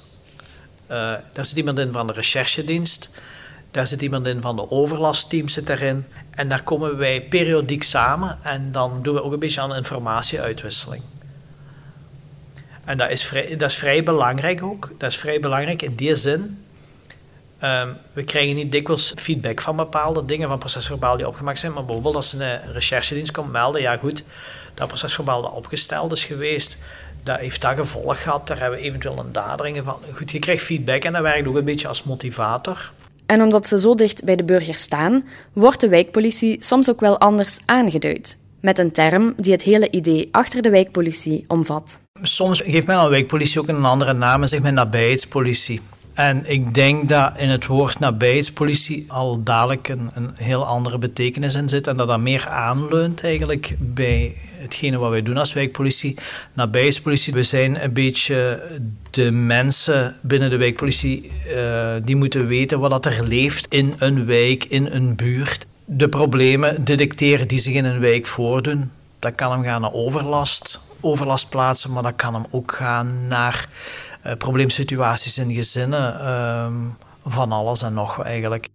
uh, 0.90 0.96
daar 1.32 1.44
zit 1.44 1.56
iemand 1.56 1.78
in 1.78 1.92
van 1.92 2.06
de 2.06 2.12
recherchedienst, 2.12 3.10
daar 3.70 3.86
zit 3.86 4.02
iemand 4.02 4.26
in 4.26 4.40
van 4.40 4.56
de 4.56 4.70
overlastteam 4.70 5.48
zit 5.48 5.66
daarin. 5.66 6.06
En 6.30 6.48
daar 6.48 6.62
komen 6.62 6.96
wij 6.96 7.22
periodiek 7.22 7.82
samen 7.82 8.38
en 8.42 8.72
dan 8.72 9.02
doen 9.02 9.14
we 9.14 9.22
ook 9.22 9.32
een 9.32 9.38
beetje 9.38 9.60
aan 9.60 9.74
informatieuitwisseling. 9.74 11.02
En 12.84 12.96
dat 12.96 13.10
is, 13.10 13.24
vrij, 13.24 13.56
dat 13.56 13.70
is 13.70 13.76
vrij 13.76 14.02
belangrijk 14.02 14.62
ook. 14.62 14.90
Dat 14.98 15.10
is 15.10 15.16
vrij 15.16 15.40
belangrijk 15.40 15.82
in 15.82 15.94
die 15.94 16.16
zin. 16.16 16.64
Um, 17.64 17.96
we 18.12 18.24
krijgen 18.24 18.54
niet 18.54 18.72
dikwijls 18.72 19.12
feedback 19.16 19.60
van 19.60 19.76
bepaalde 19.76 20.24
dingen, 20.24 20.48
van 20.48 20.58
procesverbaal 20.58 21.16
die 21.16 21.26
opgemaakt 21.26 21.58
zijn. 21.58 21.72
Maar 21.72 21.84
bijvoorbeeld 21.84 22.16
als 22.16 22.32
een 22.32 22.72
recherchedienst 22.72 23.32
komt 23.32 23.52
melden, 23.52 23.80
ja 23.80 23.96
goed, 23.96 24.24
dat 24.74 24.88
procesverbaal 24.88 25.42
opgesteld 25.42 26.12
is 26.12 26.24
geweest, 26.24 26.78
dat 27.22 27.38
heeft 27.38 27.60
dat 27.60 27.76
gevolg 27.76 28.22
gehad. 28.22 28.46
Daar 28.46 28.58
hebben 28.58 28.78
we 28.78 28.84
eventueel 28.84 29.18
een 29.18 29.32
daderingen 29.32 29.84
van. 29.84 30.00
Goed, 30.14 30.30
je 30.30 30.38
krijgt 30.38 30.64
feedback 30.64 31.02
en 31.02 31.12
dat 31.12 31.22
werkt 31.22 31.48
ook 31.48 31.56
een 31.56 31.64
beetje 31.64 31.88
als 31.88 32.02
motivator. 32.02 32.90
En 33.28 33.42
omdat 33.42 33.68
ze 33.68 33.80
zo 33.80 33.94
dicht 33.94 34.24
bij 34.24 34.36
de 34.36 34.44
burger 34.44 34.74
staan, 34.74 35.24
wordt 35.52 35.80
de 35.80 35.88
wijkpolitie 35.88 36.56
soms 36.60 36.90
ook 36.90 37.00
wel 37.00 37.18
anders 37.18 37.58
aangeduid. 37.64 38.38
Met 38.60 38.78
een 38.78 38.92
term 38.92 39.34
die 39.36 39.52
het 39.52 39.62
hele 39.62 39.90
idee 39.90 40.28
achter 40.30 40.62
de 40.62 40.70
wijkpolitie 40.70 41.44
omvat. 41.48 42.00
Soms 42.22 42.60
geeft 42.60 42.86
men 42.86 42.96
aan 42.96 43.10
wijkpolitie 43.10 43.60
ook 43.60 43.68
een 43.68 43.84
andere 43.84 44.12
naam 44.12 44.42
en 44.42 44.48
zegt 44.48 44.62
men 44.62 44.74
nabijheidspolitie. 44.74 45.80
En 46.18 46.50
ik 46.50 46.74
denk 46.74 47.08
dat 47.08 47.32
in 47.36 47.48
het 47.48 47.66
woord 47.66 47.98
nabijheidspolitie 47.98 49.04
al 49.08 49.42
dadelijk 49.42 49.88
een, 49.88 50.10
een 50.14 50.30
heel 50.34 50.66
andere 50.66 50.98
betekenis 50.98 51.54
in 51.54 51.68
zit 51.68 51.86
en 51.86 51.96
dat 51.96 52.06
dat 52.06 52.18
meer 52.18 52.48
aanleunt 52.48 53.24
eigenlijk 53.24 53.76
bij 53.78 54.34
hetgene 54.56 54.98
wat 54.98 55.10
wij 55.10 55.22
doen 55.22 55.36
als 55.36 55.52
wijkpolitie. 55.52 56.14
Nabijheidspolitie, 56.52 57.32
we 57.32 57.42
zijn 57.42 57.82
een 57.82 57.92
beetje 57.92 58.62
de 59.10 59.30
mensen 59.30 60.16
binnen 60.20 60.50
de 60.50 60.56
wijkpolitie 60.56 61.30
uh, 61.48 61.94
die 62.02 62.16
moeten 62.16 62.46
weten 62.46 62.80
wat 62.80 63.06
er 63.06 63.24
leeft 63.26 63.66
in 63.68 63.94
een 63.98 64.26
wijk, 64.26 64.64
in 64.64 64.86
een 64.86 65.14
buurt. 65.14 65.66
De 65.84 66.08
problemen 66.08 66.84
detecteren 66.84 67.48
die 67.48 67.58
zich 67.58 67.74
in 67.74 67.84
een 67.84 68.00
wijk 68.00 68.26
voordoen. 68.26 68.90
Dat 69.18 69.34
kan 69.34 69.52
hem 69.52 69.62
gaan 69.62 69.80
naar 69.80 69.92
overlast, 69.92 70.80
overlastplaatsen, 71.00 71.92
maar 71.92 72.02
dat 72.02 72.16
kan 72.16 72.34
hem 72.34 72.46
ook 72.50 72.72
gaan 72.72 73.28
naar 73.28 73.68
uh, 74.26 74.32
probleemsituaties 74.32 75.38
in 75.38 75.52
gezinnen. 75.52 76.20
Uh, 76.20 76.66
van 77.26 77.52
alles 77.52 77.82
en 77.82 77.94
nog 77.94 78.22
eigenlijk. 78.22 78.68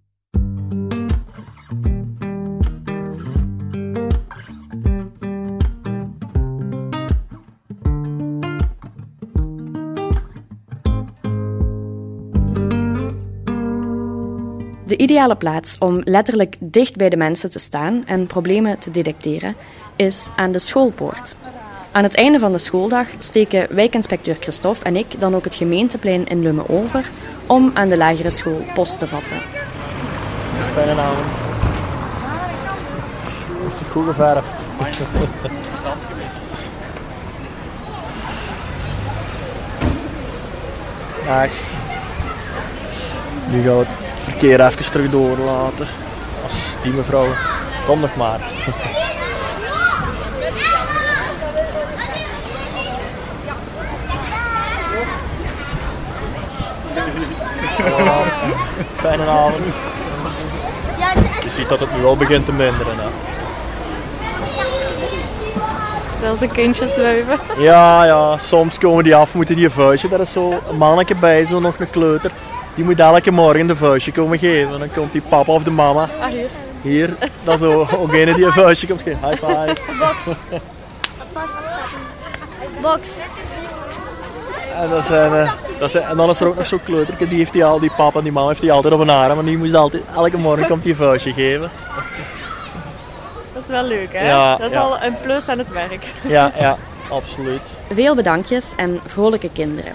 De 14.86 14.98
ideale 14.98 15.36
plaats 15.36 15.78
om 15.78 16.02
letterlijk 16.04 16.56
dicht 16.60 16.96
bij 16.96 17.10
de 17.10 17.18
mensen 17.18 17.50
te 17.50 17.60
staan 17.60 18.06
en 18.06 18.28
problemen 18.28 18.80
te 18.80 18.92
detecteren 18.92 19.56
is 19.96 20.30
aan 20.36 20.52
de 20.52 20.60
schoolpoort. 20.60 21.36
Aan 21.94 22.04
het 22.04 22.16
einde 22.16 22.40
van 22.40 22.52
de 22.52 22.58
schooldag 22.58 23.08
steken 23.18 23.76
wijkinspecteur 23.76 24.36
Christophe 24.40 24.84
en 24.84 24.96
ik 24.96 25.20
dan 25.20 25.36
ook 25.36 25.44
het 25.44 25.56
gemeenteplein 25.56 26.26
in 26.26 26.42
Lumme 26.42 26.70
over 26.70 27.10
om 27.48 27.72
aan 27.74 27.90
de 27.90 27.98
lagere 27.98 28.30
school 28.30 28.66
post 28.74 29.00
te 29.00 29.08
vatten. 29.08 29.36
Fijne 30.74 31.02
avond. 31.02 31.36
Is 33.68 33.80
het 33.80 35.08
goed? 35.18 35.52
Zand 35.84 36.02
geweest. 36.10 36.38
Dag. 41.26 41.50
Nu 43.50 43.62
gaan 43.64 43.78
we 43.78 43.86
het 43.86 44.24
verkeer 44.24 44.66
even 44.66 44.92
terug 44.92 45.10
doorlaten. 45.10 45.88
Als 46.44 46.76
die 46.82 46.94
mevrouw. 46.94 47.28
Kom 47.86 48.00
nog 48.00 48.16
maar. 48.16 48.40
Fijne 59.02 59.26
avond. 59.28 59.64
Je 61.44 61.50
ziet 61.50 61.70
dat 61.70 61.80
het 61.80 61.96
nu 61.98 62.06
al 62.06 62.18
begint 62.18 62.46
te 62.46 62.52
minderen. 62.52 62.98
Hè. 62.98 63.08
Wel 66.22 66.36
zijn 66.36 66.52
kindjes 66.52 66.96
wuiven. 66.96 67.40
Ja, 67.58 68.06
ja, 68.06 68.38
soms 68.38 68.78
komen 68.78 69.04
die 69.04 69.16
af, 69.16 69.34
moeten 69.34 69.56
die 69.56 69.66
een 69.66 69.72
vuistje. 69.72 70.10
Daar 70.10 70.20
is 70.20 70.32
zo 70.32 70.60
een 70.70 70.78
mannetje 70.78 71.16
bij, 71.16 71.46
zo 71.46 71.60
nog 71.60 71.80
een 71.80 71.90
kleuter. 71.90 72.32
Die 72.76 72.84
moet 72.84 73.00
elke 73.00 73.32
morgen 73.32 73.68
de 73.68 73.76
vuistje 73.76 74.12
komen 74.12 74.40
geven. 74.40 74.80
Dan 74.80 74.92
komt 74.94 75.12
die 75.12 75.22
papa 75.22 75.52
of 75.52 75.64
de 75.64 75.72
mama. 75.72 76.10
Ah, 76.22 76.28
hier. 76.30 76.48
Hier, 76.82 77.18
dat 77.44 77.62
is 77.62 77.68
ook 77.68 77.94
ook 77.94 78.14
een 78.14 78.34
die 78.34 78.46
een 78.46 78.52
vuistje 78.52 78.88
komt 78.88 79.02
geven. 79.02 79.30
High 79.30 79.46
five. 79.46 79.76
Box. 80.00 80.38
Box. 82.82 83.08
En, 84.82 84.90
dat 84.90 85.06
zijn, 85.06 85.34
eh, 85.34 85.54
dat 85.80 85.92
zijn, 85.92 86.04
en 86.04 86.18
dan 86.18 86.30
is 86.30 86.40
er 86.40 86.48
ook 86.48 86.56
nog 86.56 86.68
zo'n 86.68 86.84
kleuterke, 86.84 87.28
die 87.28 87.38
heeft 87.38 87.54
die 87.54 87.66
al, 87.66 87.80
die 87.80 87.92
papa 87.98 88.18
en 88.18 88.24
die 88.24 88.34
mama 88.34 88.48
heeft 88.48 88.62
die 88.62 88.72
altijd 88.72 88.94
op 88.94 89.00
een 89.00 89.10
arm. 89.10 89.36
Maar 89.36 89.46
die 89.46 89.58
moest 89.58 89.74
altijd, 89.74 90.04
elke 90.16 90.38
morgen 90.38 90.68
komt 90.68 90.84
die 90.84 90.92
een 90.92 90.98
vuistje 90.98 91.34
geven. 91.34 91.72
Dat 93.54 93.64
is 93.64 93.68
wel 93.68 93.84
leuk, 93.84 94.14
hè? 94.14 94.28
Ja, 94.28 94.58
dat 94.58 94.66
is 94.66 94.74
ja. 94.74 94.88
wel 94.88 95.02
een 95.02 95.16
plus 95.22 95.48
aan 95.48 95.58
het 95.58 95.72
werk. 95.72 96.06
Ja, 96.28 96.52
ja, 96.60 96.78
absoluut. 97.10 97.62
Veel 97.92 98.16
bedankjes 98.16 98.74
en 98.76 99.00
vrolijke 99.06 99.50
kinderen. 99.54 99.94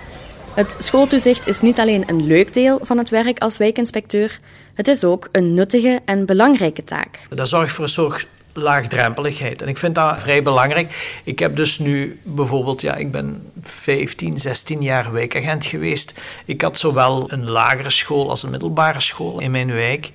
Het 0.54 0.74
schooltoezicht 0.78 1.46
is 1.46 1.60
niet 1.60 1.80
alleen 1.80 2.04
een 2.06 2.26
leuk 2.26 2.52
deel 2.52 2.78
van 2.82 2.98
het 2.98 3.08
werk 3.08 3.38
als 3.38 3.56
wijkinspecteur, 3.56 4.38
het 4.74 4.88
is 4.88 5.04
ook 5.04 5.28
een 5.32 5.54
nuttige 5.54 6.00
en 6.04 6.26
belangrijke 6.26 6.84
taak. 6.84 7.20
Dat 7.28 7.48
zorgt 7.48 7.74
voor 7.74 7.84
een 7.84 7.90
soort 7.90 8.26
laagdrempeligheid. 8.58 9.62
En 9.62 9.68
ik 9.68 9.76
vind 9.76 9.94
dat 9.94 10.20
vrij 10.20 10.42
belangrijk. 10.42 11.20
Ik 11.24 11.38
heb 11.38 11.56
dus 11.56 11.78
nu 11.78 12.20
bijvoorbeeld, 12.22 12.80
ja, 12.80 12.94
ik 12.94 13.10
ben 13.12 13.50
15, 13.60 14.38
16 14.38 14.82
jaar 14.82 15.12
wijkagent 15.12 15.64
geweest. 15.64 16.14
Ik 16.44 16.60
had 16.60 16.78
zowel 16.78 17.32
een 17.32 17.50
lagere 17.50 17.90
school 17.90 18.30
als 18.30 18.42
een 18.42 18.50
middelbare 18.50 19.00
school 19.00 19.40
in 19.40 19.50
mijn 19.50 19.72
wijk. 19.72 20.12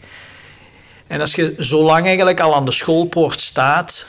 En 1.07 1.21
als 1.21 1.35
je 1.35 1.55
zo 1.59 1.83
lang 1.83 2.05
eigenlijk 2.05 2.39
al 2.39 2.55
aan 2.55 2.65
de 2.65 2.71
schoolpoort 2.71 3.41
staat, 3.41 4.07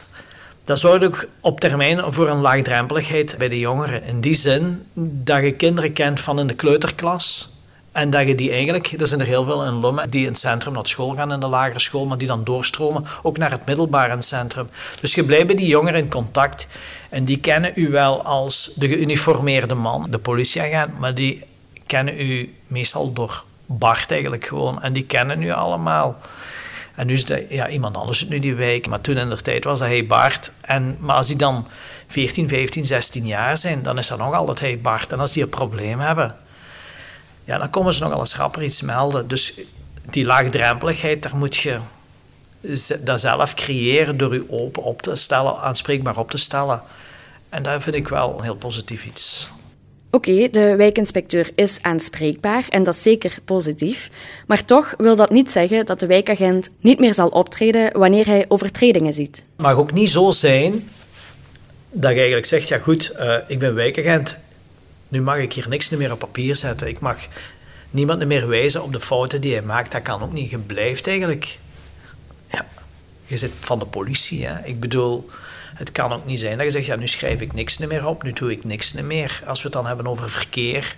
dat 0.65 0.79
zorgt 0.79 1.05
ook 1.05 1.27
op 1.41 1.61
termijn 1.61 2.13
voor 2.13 2.29
een 2.29 2.41
laagdrempeligheid 2.41 3.35
bij 3.39 3.49
de 3.49 3.59
jongeren. 3.59 4.05
In 4.05 4.21
die 4.21 4.35
zin 4.35 4.87
dat 4.95 5.43
je 5.43 5.53
kinderen 5.53 5.93
kent 5.93 6.21
van 6.21 6.39
in 6.39 6.47
de 6.47 6.55
kleuterklas. 6.55 7.54
En 7.95 8.11
dat 8.11 8.27
je 8.27 8.35
die 8.35 8.51
eigenlijk, 8.51 8.93
er 9.01 9.07
zijn 9.07 9.21
er 9.21 9.27
heel 9.27 9.45
veel 9.45 9.65
in 9.65 9.79
Lummen, 9.79 10.11
die 10.11 10.21
in 10.21 10.29
het 10.29 10.39
centrum 10.39 10.73
naar 10.73 10.87
school 10.87 11.15
gaan 11.15 11.33
in 11.33 11.41
de 11.41 11.47
lagere 11.47 11.79
school, 11.79 12.07
maar 12.07 12.19
die 12.19 12.27
dan 12.27 12.45
doorstromen 12.45 13.05
ook 13.23 13.39
naar 13.39 13.51
het 13.51 13.67
middelbare 13.67 14.23
centrum. 14.23 14.69
Dus 15.01 15.15
je 15.15 15.25
blijft 15.25 15.47
bij 15.47 15.57
die 15.57 15.67
jongeren 15.67 16.01
in 16.01 16.11
contact. 16.11 16.67
En 17.09 17.25
die 17.25 17.39
kennen 17.39 17.73
u 17.75 17.89
wel 17.89 18.23
als 18.23 18.71
de 18.75 18.89
geuniformeerde 18.89 19.75
man, 19.75 20.07
de 20.11 20.19
politieagent, 20.19 20.99
maar 20.99 21.15
die 21.15 21.45
kennen 21.87 22.21
u 22.21 22.55
meestal 22.67 23.13
door 23.13 23.45
Bart 23.67 24.11
eigenlijk 24.11 24.47
gewoon. 24.47 24.83
En 24.83 24.93
die 24.93 25.05
kennen 25.05 25.43
u 25.43 25.51
allemaal. 25.51 26.19
En 26.95 27.07
nu 27.07 27.13
is 27.13 27.25
dat, 27.25 27.41
ja, 27.49 27.69
iemand 27.69 27.97
anders 27.97 28.21
het 28.21 28.29
nu 28.29 28.39
die 28.39 28.55
wijk. 28.55 28.89
Maar 28.89 29.01
toen 29.01 29.17
in 29.17 29.29
de 29.29 29.37
tijd 29.37 29.65
was 29.65 29.79
dat 29.79 29.89
hey 29.89 30.07
Bart. 30.07 30.53
En, 30.61 30.97
maar 31.01 31.17
als 31.17 31.27
die 31.27 31.37
dan 31.37 31.67
14, 32.07 32.49
15, 32.49 32.87
16 32.87 33.27
jaar 33.27 33.57
zijn, 33.57 33.83
dan 33.83 33.99
is 33.99 34.07
dat 34.07 34.19
nog 34.19 34.35
altijd 34.35 34.61
hey 34.61 34.79
Bart. 34.79 35.13
En 35.13 35.21
als 35.21 35.33
die 35.33 35.43
een 35.43 35.49
probleem 35.49 36.01
hebben, 36.01 36.37
ja, 37.45 37.59
dan 37.59 37.71
komen 37.71 37.93
ze 37.93 38.03
nog 38.05 38.19
eens 38.19 38.37
rapper 38.37 38.63
iets 38.63 38.83
melden. 38.83 39.29
Dus 39.29 39.55
die 40.11 40.25
laagdrempeligheid, 40.25 41.23
daar 41.23 41.37
moet 41.37 41.57
je 41.57 41.79
dat 43.01 43.21
zelf 43.21 43.55
creëren 43.55 44.17
door 44.17 44.35
je 44.35 44.45
open 44.51 44.83
op 44.83 45.03
te 45.03 45.15
stellen, 45.15 45.57
aanspreekbaar 45.57 46.17
op 46.17 46.31
te 46.31 46.39
stellen. 46.39 46.83
En 47.49 47.63
dat 47.63 47.83
vind 47.83 47.97
ik 47.97 48.09
wel 48.09 48.35
een 48.37 48.45
heel 48.45 48.57
positief 48.57 49.05
iets. 49.05 49.51
Oké, 50.11 50.49
de 50.51 50.77
wijkinspecteur 50.77 51.51
is 51.55 51.79
aanspreekbaar 51.83 52.67
en 52.69 52.83
dat 52.83 52.95
is 52.95 53.03
zeker 53.03 53.37
positief. 53.45 54.11
Maar 54.47 54.65
toch 54.65 54.95
wil 54.99 55.17
dat 55.17 55.31
niet 55.31 55.51
zeggen 55.51 55.87
dat 55.87 56.01
de 56.01 56.07
wijkagent 56.07 56.71
niet 56.81 56.99
meer 56.99 57.15
zal 57.15 57.29
optreden 57.29 57.99
wanneer 57.99 58.27
hij 58.27 58.45
overtredingen 58.49 59.13
ziet. 59.13 59.37
Het 59.37 59.67
mag 59.67 59.75
ook 59.75 59.93
niet 59.93 60.11
zo 60.11 60.31
zijn 60.31 60.89
dat 61.91 62.11
je 62.11 62.17
eigenlijk 62.17 62.47
zegt, 62.47 62.69
ja 62.69 62.79
goed, 62.79 63.09
eh, 63.09 63.37
ik 63.47 63.59
ben 63.59 63.75
wijkagent, 63.75 64.39
nu 65.15 65.23
mag 65.23 65.37
ik 65.37 65.53
hier 65.53 65.69
niks 65.69 65.89
meer 65.89 66.13
op 66.13 66.19
papier 66.19 66.57
zetten. 66.57 66.89
Ik 66.89 67.01
mag 67.01 67.19
niemand 67.91 68.27
meer 68.27 68.49
wijzen 68.49 68.83
op 68.83 68.93
de 68.93 69.01
fouten 69.01 69.41
die 69.41 69.53
hij 69.53 69.63
maakt. 69.63 69.93
Dat 69.93 70.03
kan 70.03 70.23
ook 70.23 70.33
niet. 70.33 70.51
Je 70.51 70.59
blijft 70.59 71.07
eigenlijk... 71.07 71.59
Ja, 72.51 72.67
je 73.27 73.37
zit 73.37 73.51
van 73.61 73.79
de 73.79 73.87
politie. 73.87 74.47
Hè. 74.47 74.65
Ik 74.65 74.81
bedoel, 74.81 75.31
het 75.75 75.93
kan 75.93 76.13
ook 76.13 76.27
niet 76.27 76.41
zijn 76.41 76.57
dat 76.57 76.67
je 76.67 76.73
zegt, 76.73 76.87
ja, 76.87 76.97
nu 76.97 77.09
schrijf 77.09 77.41
ik 77.41 77.53
niks 77.53 77.79
meer 77.79 78.07
op, 78.07 78.23
nu 78.23 78.33
doe 78.33 78.51
ik 78.51 78.65
niks 78.65 78.93
meer. 78.93 79.43
Als 79.47 79.59
we 79.59 79.65
het 79.65 79.73
dan 79.73 79.87
hebben 79.87 80.07
over 80.07 80.31
verkeer, 80.31 80.97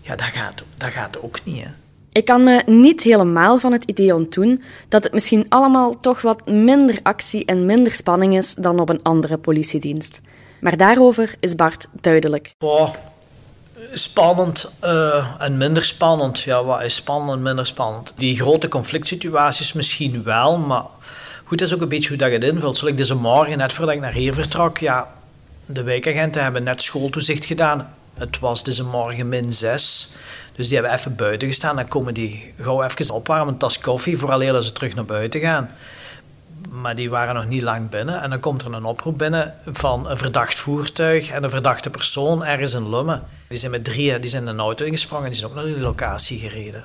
ja, 0.00 0.16
dat 0.16 0.26
gaat, 0.26 0.62
dat 0.76 0.90
gaat 0.90 1.22
ook 1.22 1.44
niet. 1.44 1.64
Hè. 1.64 1.70
Ik 2.12 2.24
kan 2.24 2.44
me 2.44 2.62
niet 2.66 3.02
helemaal 3.02 3.58
van 3.58 3.72
het 3.72 3.84
idee 3.84 4.14
ontdoen 4.14 4.62
dat 4.88 5.02
het 5.02 5.12
misschien 5.12 5.46
allemaal 5.48 5.98
toch 5.98 6.20
wat 6.20 6.46
minder 6.46 6.98
actie 7.02 7.44
en 7.44 7.66
minder 7.66 7.92
spanning 7.92 8.36
is 8.36 8.54
dan 8.54 8.80
op 8.80 8.88
een 8.88 9.02
andere 9.02 9.38
politiedienst. 9.38 10.20
Maar 10.60 10.76
daarover 10.76 11.34
is 11.40 11.54
Bart 11.54 11.88
duidelijk. 12.00 12.52
Oh, 12.58 12.94
spannend 13.92 14.70
eh, 14.78 15.26
en 15.38 15.56
minder 15.56 15.84
spannend. 15.84 16.40
Ja, 16.40 16.64
wat 16.64 16.82
is 16.82 16.94
spannend 16.94 17.32
en 17.32 17.42
minder 17.42 17.66
spannend? 17.66 18.12
Die 18.16 18.40
grote 18.40 18.68
conflict 18.68 19.06
situaties 19.06 19.72
misschien 19.72 20.22
wel, 20.22 20.58
maar 20.58 20.84
goed, 21.44 21.60
is 21.60 21.74
ook 21.74 21.80
een 21.80 21.88
beetje 21.88 22.08
hoe 22.08 22.18
dat 22.18 22.28
je 22.28 22.34
het 22.34 22.44
invult. 22.44 22.76
Zoals 22.76 22.92
ik 22.92 22.98
deze 22.98 23.14
morgen, 23.14 23.58
net 23.58 23.72
voordat 23.72 23.94
ik 23.94 24.00
naar 24.00 24.12
hier 24.12 24.34
vertrok, 24.34 24.78
ja, 24.78 25.08
de 25.66 25.82
wijkagenten 25.82 26.42
hebben 26.42 26.62
net 26.62 26.82
schooltoezicht 26.82 27.44
gedaan. 27.44 27.94
Het 28.14 28.38
was 28.38 28.64
deze 28.64 28.84
morgen 28.84 29.28
min 29.28 29.52
6. 29.52 30.08
Dus 30.56 30.68
die 30.68 30.78
hebben 30.78 30.96
even 30.96 31.16
buiten 31.16 31.48
gestaan. 31.48 31.76
Dan 31.76 31.88
komen 31.88 32.14
die 32.14 32.54
gauw 32.60 32.82
even 32.82 33.14
opwarmen, 33.14 33.48
een 33.48 33.58
tas 33.58 33.78
koffie, 33.78 34.18
vooraleer 34.18 34.52
dat 34.52 34.64
ze 34.64 34.72
terug 34.72 34.94
naar 34.94 35.04
buiten 35.04 35.40
gaan. 35.40 35.70
Maar 36.68 36.94
die 36.94 37.10
waren 37.10 37.34
nog 37.34 37.46
niet 37.46 37.62
lang 37.62 37.88
binnen. 37.88 38.22
En 38.22 38.30
dan 38.30 38.40
komt 38.40 38.62
er 38.62 38.72
een 38.72 38.84
oproep 38.84 39.18
binnen 39.18 39.54
van 39.66 40.10
een 40.10 40.18
verdacht 40.18 40.58
voertuig 40.58 41.30
en 41.30 41.42
een 41.42 41.50
verdachte 41.50 41.90
persoon 41.90 42.44
ergens 42.44 42.74
in 42.74 42.88
Lummen. 42.88 43.22
Die 43.48 43.58
zijn 43.58 43.70
met 43.70 43.84
drieën 43.84 44.20
die 44.20 44.30
zijn 44.30 44.42
in 44.42 44.48
een 44.48 44.58
auto 44.58 44.84
ingesprongen 44.84 45.24
en 45.24 45.30
die 45.30 45.40
zijn 45.40 45.50
ook 45.50 45.56
naar 45.56 45.66
die 45.66 45.80
locatie 45.80 46.38
gereden. 46.38 46.84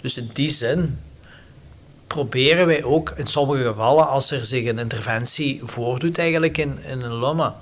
Dus 0.00 0.16
in 0.16 0.30
die 0.32 0.48
zin 0.48 0.98
proberen 2.06 2.66
wij 2.66 2.84
ook 2.84 3.12
in 3.16 3.26
sommige 3.26 3.62
gevallen, 3.62 4.08
als 4.08 4.30
er 4.30 4.44
zich 4.44 4.66
een 4.66 4.78
interventie 4.78 5.60
voordoet 5.64 6.18
eigenlijk 6.18 6.58
in, 6.58 6.78
in 6.84 7.00
een 7.00 7.18
Lummen, 7.18 7.54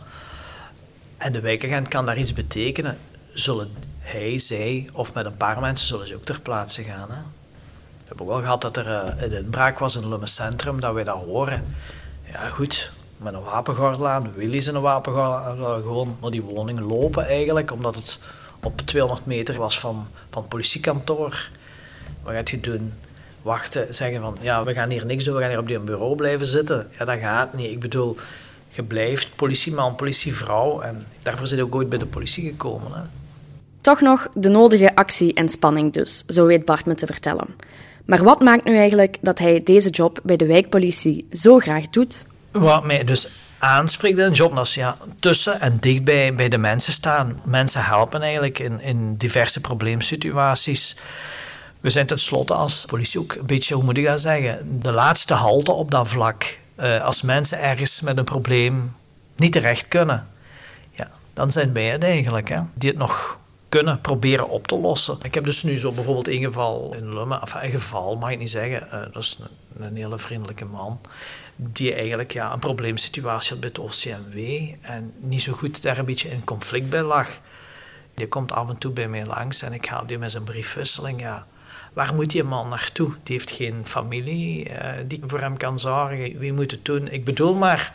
en 1.17 1.33
de 1.33 1.41
wijkagent 1.41 1.89
kan 1.89 2.07
daar 2.07 2.19
iets 2.19 2.33
betekenen, 2.33 2.99
zullen 3.33 3.71
hij, 3.99 4.39
zij 4.39 4.89
of 4.93 5.15
met 5.15 5.27
een 5.27 5.37
paar 5.37 5.61
mensen 5.61 5.87
zullen 5.87 6.07
ze 6.07 6.15
ook 6.15 6.25
ter 6.25 6.41
plaatse 6.41 6.83
gaan. 6.83 7.11
Hè? 7.11 7.21
Hebben 8.17 8.35
ook 8.35 8.41
wel 8.41 8.51
gehad 8.51 8.75
dat 8.75 8.77
er 8.77 8.87
eh, 8.87 9.23
een 9.23 9.45
inbraak 9.45 9.79
was 9.79 9.95
in 9.95 10.01
het 10.01 10.11
Lummen 10.11 10.29
Centrum, 10.29 10.81
dat 10.81 10.95
wij 10.95 11.05
dat 11.05 11.23
horen. 11.25 11.65
Ja 12.33 12.49
goed, 12.49 12.91
met 13.17 13.35
een 13.35 13.43
wapengordel 13.43 14.09
aan, 14.09 14.33
Willys 14.35 14.67
in 14.67 14.75
een 14.75 14.83
wapengordel 14.83 15.57
we 15.57 15.83
gewoon 15.83 16.17
naar 16.21 16.31
die 16.31 16.43
woning 16.43 16.81
lopen 16.81 17.27
eigenlijk, 17.27 17.73
omdat 17.73 17.95
het 17.95 18.19
op 18.63 18.81
200 18.81 19.27
meter 19.27 19.59
was 19.59 19.79
van, 19.79 20.07
van 20.31 20.43
het 20.43 20.51
politiekantoor. 20.51 21.49
Wat 22.23 22.35
gaat 22.35 22.51
je 22.51 22.61
doen? 22.61 22.93
Wachten, 23.43 23.95
zeggen 23.95 24.21
van, 24.21 24.37
ja, 24.41 24.65
we 24.65 24.73
gaan 24.73 24.91
hier 24.91 25.07
niks 25.07 25.25
doen, 25.25 25.35
we 25.35 25.41
gaan 25.41 25.51
hier 25.51 25.59
op 25.59 25.67
die 25.67 25.79
bureau 25.79 26.17
blijven 26.17 26.47
zitten. 26.47 26.89
Ja, 26.99 27.05
dat 27.05 27.19
gaat 27.19 27.55
niet. 27.55 27.71
Ik 27.71 27.81
bedoel, 27.81 28.17
je 28.69 28.83
blijft 28.83 29.37
politieman, 29.37 29.95
politievrouw 29.95 30.81
en 30.81 31.07
daarvoor 31.23 31.47
zit 31.47 31.61
ook 31.61 31.75
ooit 31.75 31.89
bij 31.89 31.99
de 31.99 32.07
politie 32.07 32.45
gekomen. 32.51 32.93
Hè? 32.93 33.03
Toch 33.81 34.01
nog 34.01 34.29
de 34.35 34.49
nodige 34.49 34.95
actie 34.95 35.35
en 35.35 35.49
spanning 35.49 35.93
dus, 35.93 36.25
zo 36.27 36.47
weet 36.47 36.65
Bart 36.65 36.87
me 36.87 36.95
te 36.95 37.07
vertellen. 37.07 37.47
Maar 38.05 38.25
wat 38.25 38.41
maakt 38.41 38.65
nu 38.65 38.77
eigenlijk 38.77 39.19
dat 39.21 39.39
hij 39.39 39.63
deze 39.63 39.91
job 39.91 40.19
bij 40.23 40.37
de 40.37 40.47
wijkpolitie 40.47 41.27
zo 41.33 41.59
graag 41.59 41.89
doet? 41.89 42.25
Wat 42.51 42.85
mij 42.85 43.05
dus 43.05 43.29
aanspreekt 43.59 44.19
in 44.19 44.25
een 44.25 44.33
job, 44.33 44.55
dat 44.55 44.67
is 44.67 44.75
ja, 44.75 44.97
tussen 45.21 45.61
en 45.61 45.77
dicht 45.81 46.05
bij, 46.05 46.35
bij 46.35 46.49
de 46.49 46.59
mensen 46.59 46.93
staan. 46.93 47.41
Mensen 47.45 47.85
helpen 47.85 48.23
eigenlijk 48.23 48.59
in, 48.59 48.81
in 48.81 49.17
diverse 49.17 49.61
probleemsituaties. 49.61 50.97
We 51.81 51.91
zijn 51.91 52.07
tenslotte 52.07 52.55
als 52.55 52.85
politie 52.85 53.21
ook 53.21 53.35
een 53.35 53.47
beetje, 53.47 53.75
hoe 53.75 53.85
moet 53.85 53.97
ik 53.97 54.05
dat 54.05 54.21
zeggen, 54.21 54.81
de 54.83 54.93
laatste 54.93 55.35
halte 55.35 55.73
op 55.73 55.91
dat 55.91 56.09
vlak. 56.09 56.59
Eh, 56.75 57.05
als 57.05 57.23
mensen 57.23 57.61
ergens 57.61 58.01
met 58.01 58.17
een 58.17 58.25
probleem 58.25 58.95
niet 59.37 59.53
terecht 59.53 59.89
kunnen, 59.89 60.29
ja, 60.91 61.11
dan 61.33 61.51
zijn 61.51 61.73
wij 61.73 61.87
het 61.87 62.03
eigenlijk, 62.03 62.49
hè, 62.49 62.61
die 62.75 62.91
het 62.91 62.99
nog 62.99 63.39
kunnen 63.75 64.01
proberen 64.01 64.49
op 64.49 64.67
te 64.67 64.79
lossen. 64.79 65.19
Ik 65.23 65.35
heb 65.35 65.45
dus 65.45 65.63
nu 65.63 65.79
zo 65.79 65.93
bijvoorbeeld 65.93 66.29
een 66.29 66.43
geval 66.43 66.95
in 66.95 67.15
Lummen, 67.15 67.43
of 67.43 67.55
een 67.55 67.71
geval 67.71 68.17
mag 68.17 68.31
ik 68.31 68.39
niet 68.39 68.51
zeggen, 68.51 68.91
eh, 68.91 69.01
dat 69.13 69.23
is 69.23 69.39
een, 69.41 69.85
een 69.85 69.97
hele 69.97 70.19
vriendelijke 70.19 70.65
man, 70.65 71.01
die 71.57 71.95
eigenlijk 71.95 72.33
ja, 72.33 72.53
een 72.53 72.59
probleemsituatie 72.59 73.51
had 73.51 73.61
bij 73.61 73.69
het 73.69 73.79
OCMW 73.79 74.39
en 74.81 75.13
niet 75.17 75.43
zo 75.43 75.53
goed 75.53 75.83
daar 75.83 75.99
een 75.99 76.05
beetje 76.05 76.29
in 76.29 76.45
conflict 76.45 76.91
bij 76.91 77.03
lag. 77.03 77.29
Die 78.15 78.29
komt 78.29 78.53
af 78.53 78.69
en 78.69 78.79
toe 78.79 78.93
bij 78.93 79.09
mij 79.09 79.27
langs 79.27 79.63
en 79.63 79.73
ik 79.73 79.85
help 79.85 80.09
die 80.09 80.19
met 80.19 80.31
zijn 80.31 80.45
briefwisseling. 80.45 81.21
Ja, 81.21 81.47
waar 81.93 82.15
moet 82.15 82.31
die 82.31 82.43
man 82.43 82.69
naartoe? 82.69 83.09
Die 83.23 83.37
heeft 83.37 83.51
geen 83.51 83.81
familie 83.85 84.69
eh, 84.69 85.05
die 85.07 85.21
voor 85.27 85.41
hem 85.41 85.57
kan 85.57 85.79
zorgen. 85.79 86.39
Wie 86.39 86.53
moet 86.53 86.71
het 86.71 86.85
doen? 86.85 87.09
Ik 87.09 87.25
bedoel 87.25 87.55
maar, 87.55 87.95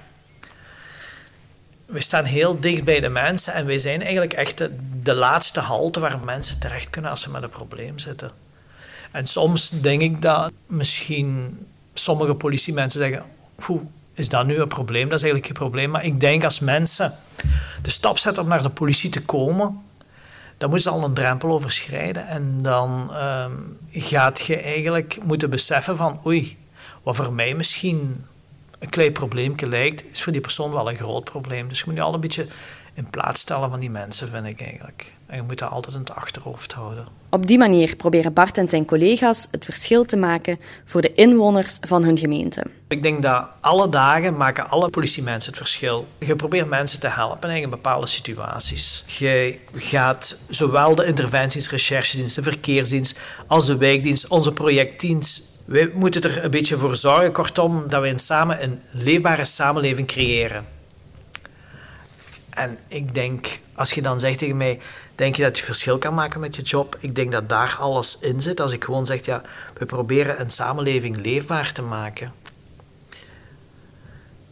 we 1.90 2.02
staan 2.02 2.24
heel 2.24 2.60
dicht 2.60 2.84
bij 2.84 3.00
de 3.00 3.10
mensen 3.10 3.54
en 3.54 3.66
wij 3.66 3.80
zijn 3.80 4.02
eigenlijk 4.02 4.34
echt 4.34 4.58
de, 5.04 5.16
laatste 5.16 5.60
halte 5.60 6.00
waar 6.00 6.20
mensen 6.26 6.60
terecht 6.60 6.90
kunnen 6.90 7.12
als 7.12 7.22
ze 7.22 7.30
met 7.30 7.44
een 7.44 7.50
probleem 7.50 8.00
zitten. 8.00 8.32
En 9.12 9.28
soms 9.28 9.70
denk 9.70 10.02
ik 10.02 10.22
dat 10.22 10.52
misschien 10.68 11.58
sommige 11.94 12.34
politiemensen 12.34 13.00
zeggen: 13.00 13.24
Oeh, 13.68 13.82
is 14.14 14.30
dat 14.30 14.46
nu 14.46 14.58
een 14.58 14.68
probleem? 14.68 15.10
Dat 15.10 15.18
is 15.18 15.24
eigenlijk 15.24 15.46
geen 15.46 15.68
probleem. 15.68 15.90
Maar 15.90 16.06
ik 16.06 16.20
denk 16.20 16.44
als 16.44 16.60
mensen 16.60 17.18
de 17.82 17.90
stap 17.90 18.18
zetten 18.18 18.44
om 18.44 18.50
naar 18.50 18.62
de 18.62 18.70
politie 18.70 19.10
te 19.10 19.22
komen, 19.22 19.82
dan 20.58 20.70
moeten 20.70 20.92
ze 20.92 20.98
al 20.98 21.04
een 21.04 21.14
drempel 21.14 21.52
overschrijden. 21.52 22.28
En 22.28 22.62
dan 22.62 23.14
ehm, 23.14 23.52
gaat 23.92 24.40
je 24.40 24.58
eigenlijk 24.58 25.18
moeten 25.24 25.50
beseffen 25.50 25.98
van, 25.98 26.20
oei, 26.26 26.58
wat 27.04 27.16
voor 27.16 27.34
mij 27.34 27.54
misschien 27.54 28.26
een 28.80 28.90
klein 28.90 29.12
probleempje 29.12 29.68
lijkt, 29.68 30.12
is 30.12 30.24
voor 30.24 30.32
die 30.32 30.42
persoon 30.42 30.72
wel 30.72 30.90
een 30.90 30.96
groot 30.96 31.24
probleem. 31.24 31.68
Dus 31.70 31.80
je 31.80 31.84
moet 31.88 31.96
je 31.96 32.02
al 32.02 32.14
een 32.14 32.20
beetje 32.20 32.48
in 32.94 33.10
plaats 33.10 33.42
stellen 33.42 33.70
van 33.70 33.80
die 33.80 33.90
mensen, 33.90 34.30
vind 34.30 34.46
ik 34.46 34.62
eigenlijk. 34.62 35.14
En 35.26 35.36
je 35.36 35.42
moet 35.42 35.58
dat 35.58 35.72
altijd 35.72 35.94
in 35.94 36.00
het 36.00 36.16
achterhoofd 36.16 36.74
houden. 36.74 37.08
Op 37.30 37.48
die 37.48 37.58
manier 37.58 37.96
proberen 37.96 38.34
Bart 38.34 38.58
en 38.58 38.70
zijn 38.70 38.86
collega's 38.86 39.48
het 39.52 39.66
verschil 39.66 40.06
te 40.06 40.18
maken 40.18 40.60
voor 40.86 41.02
de 41.02 41.14
inwoners 41.14 41.78
van 41.82 42.04
hun 42.04 42.18
gemeente. 42.18 42.64
Ik 42.88 43.02
denk 43.04 43.24
dat 43.24 43.48
alle 43.60 43.90
dagen 43.90 44.38
maken 44.38 44.70
alle 44.70 44.90
politiemensen 44.90 45.50
het 45.50 45.60
verschil. 45.60 46.08
Je 46.18 46.36
probeert 46.36 46.68
mensen 46.68 47.00
te 47.00 47.08
helpen 47.08 47.50
in 47.50 47.70
bepaalde 47.70 48.08
situaties. 48.08 49.04
Je 49.06 49.58
gaat 49.76 50.38
zowel 50.48 50.96
de 50.96 51.06
interventies, 51.06 51.70
recherchedienst, 51.70 52.36
de 52.36 52.44
verkeersdienst 52.44 53.20
als 53.48 53.66
de 53.66 53.78
wijkdienst, 53.78 54.28
onze 54.28 54.52
projectdienst 54.52 55.42
we 55.70 55.92
moeten 55.94 56.22
er 56.22 56.44
een 56.44 56.52
beetje 56.52 56.78
voor 56.78 56.96
zorgen, 56.96 57.32
kortom, 57.32 57.90
dat 57.90 58.02
we 58.02 58.18
samen 58.18 58.64
een 58.64 58.82
leefbare 58.92 59.46
samenleving 59.46 60.08
creëren. 60.08 60.66
En 62.50 62.78
ik 62.88 63.14
denk, 63.14 63.60
als 63.74 63.92
je 63.92 64.02
dan 64.02 64.20
zegt 64.20 64.38
tegen 64.38 64.58
mij, 64.58 64.80
denk 65.16 65.36
je 65.36 65.44
dat 65.44 65.60
je 65.60 65.66
verschil 65.66 65.98
kan 65.98 66.14
maken 66.14 66.40
met 66.40 66.56
je 66.56 66.62
job? 66.62 66.98
Ik 67.00 67.16
denk 67.16 67.32
dat 67.32 67.50
daar 67.50 67.76
alles 67.80 68.18
in 68.22 68.42
zit. 68.42 68.60
Als 68.60 68.72
ik 68.72 68.84
gewoon 68.84 69.06
zeg, 69.06 69.26
ja, 69.26 69.42
we 69.78 69.86
proberen 69.86 70.42
een 70.42 70.52
samenleving 70.52 71.22
leefbaar 71.22 71.72
te 71.72 71.82
maken. 71.82 72.34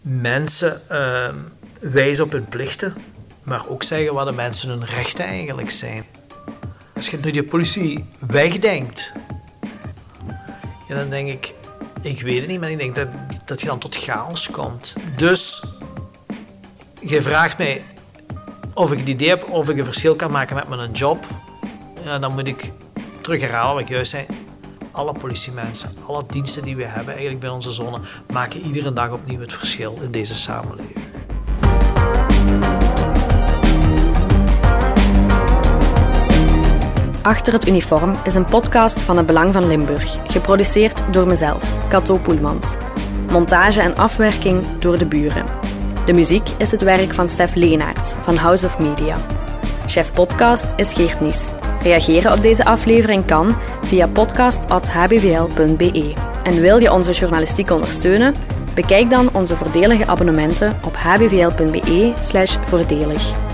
Mensen 0.01 0.82
uh, 0.91 1.30
wijzen 1.82 2.23
op 2.23 2.32
hun 2.32 2.47
plichten, 2.47 2.93
maar 3.43 3.67
ook 3.67 3.84
zeggen 3.84 4.13
wat 4.13 4.25
de 4.25 4.32
mensen 4.32 4.69
hun 4.69 4.86
rechten 4.86 5.25
eigenlijk 5.25 5.69
zijn. 5.69 6.06
Als 6.95 7.10
je 7.10 7.19
de 7.19 7.43
politie 7.43 8.06
wegdenkt, 8.19 9.13
ja, 10.88 10.95
dan 10.95 11.10
denk 11.10 11.30
ik, 11.30 11.54
ik 12.02 12.21
weet 12.21 12.39
het 12.39 12.47
niet, 12.47 12.60
maar 12.60 12.71
ik 12.71 12.78
denk 12.78 12.95
dat, 12.95 13.08
dat 13.45 13.62
je 13.62 13.67
dan 13.67 13.80
tot 13.80 13.95
chaos 13.95 14.52
komt. 14.52 14.95
Dus 15.15 15.63
je 17.00 17.21
vraagt 17.21 17.58
mij 17.58 17.84
of 18.73 18.91
ik 18.91 19.00
het 19.00 19.08
idee 19.08 19.30
heb 19.30 19.50
of 19.50 19.69
ik 19.69 19.78
een 19.78 19.86
verschil 19.86 20.15
kan 20.15 20.32
maken 20.32 20.56
met 20.56 20.67
mijn 20.67 20.91
job. 20.91 21.26
Ja, 22.04 22.19
dan 22.19 22.34
moet 22.34 22.47
ik 22.47 22.71
terug 23.21 23.41
herhalen 23.41 23.73
wat 23.73 23.84
ik 23.84 23.89
juist 23.89 24.12
zei. 24.12 24.26
Alle 24.91 25.13
politiemensen, 25.13 25.95
alle 26.08 26.23
diensten 26.30 26.63
die 26.63 26.76
we 26.76 26.84
hebben 26.84 27.13
eigenlijk 27.13 27.39
bij 27.39 27.50
onze 27.50 27.71
zone, 27.71 28.00
maken 28.32 28.62
iedere 28.62 28.93
dag 28.93 29.12
opnieuw 29.12 29.39
het 29.39 29.54
verschil 29.54 30.00
in 30.02 30.12
deze 30.12 30.36
samenleving. 30.36 31.06
Achter 37.27 37.53
het 37.53 37.67
uniform 37.67 38.15
is 38.23 38.35
een 38.35 38.45
podcast 38.45 39.01
van 39.01 39.17
het 39.17 39.25
Belang 39.25 39.53
van 39.53 39.67
Limburg, 39.67 40.17
geproduceerd 40.27 41.03
door 41.11 41.27
mezelf, 41.27 41.89
Cato 41.89 42.17
Poelmans. 42.17 42.75
Montage 43.31 43.81
en 43.81 43.97
afwerking 43.97 44.63
door 44.79 44.97
de 44.97 45.05
buren. 45.05 45.45
De 46.05 46.13
muziek 46.13 46.49
is 46.57 46.71
het 46.71 46.81
werk 46.81 47.13
van 47.13 47.29
Stef 47.29 47.55
Leenaerts 47.55 48.15
van 48.19 48.35
House 48.35 48.65
of 48.65 48.79
Media. 48.79 49.17
Chef 49.87 50.13
podcast 50.13 50.73
is 50.75 50.93
Geert 50.93 51.19
Nies. 51.19 51.49
Reageren 51.81 52.31
op 52.31 52.41
deze 52.41 52.65
aflevering 52.65 53.25
kan 53.25 53.55
via 53.81 54.07
podcast.hbvl.be. 54.07 56.13
En 56.43 56.61
wil 56.61 56.77
je 56.77 56.91
onze 56.91 57.11
journalistiek 57.11 57.71
ondersteunen? 57.71 58.35
Bekijk 58.73 59.09
dan 59.09 59.35
onze 59.35 59.55
voordelige 59.55 60.07
abonnementen 60.07 60.77
op 60.85 60.95
hbvl.be/voordelig. 60.95 63.46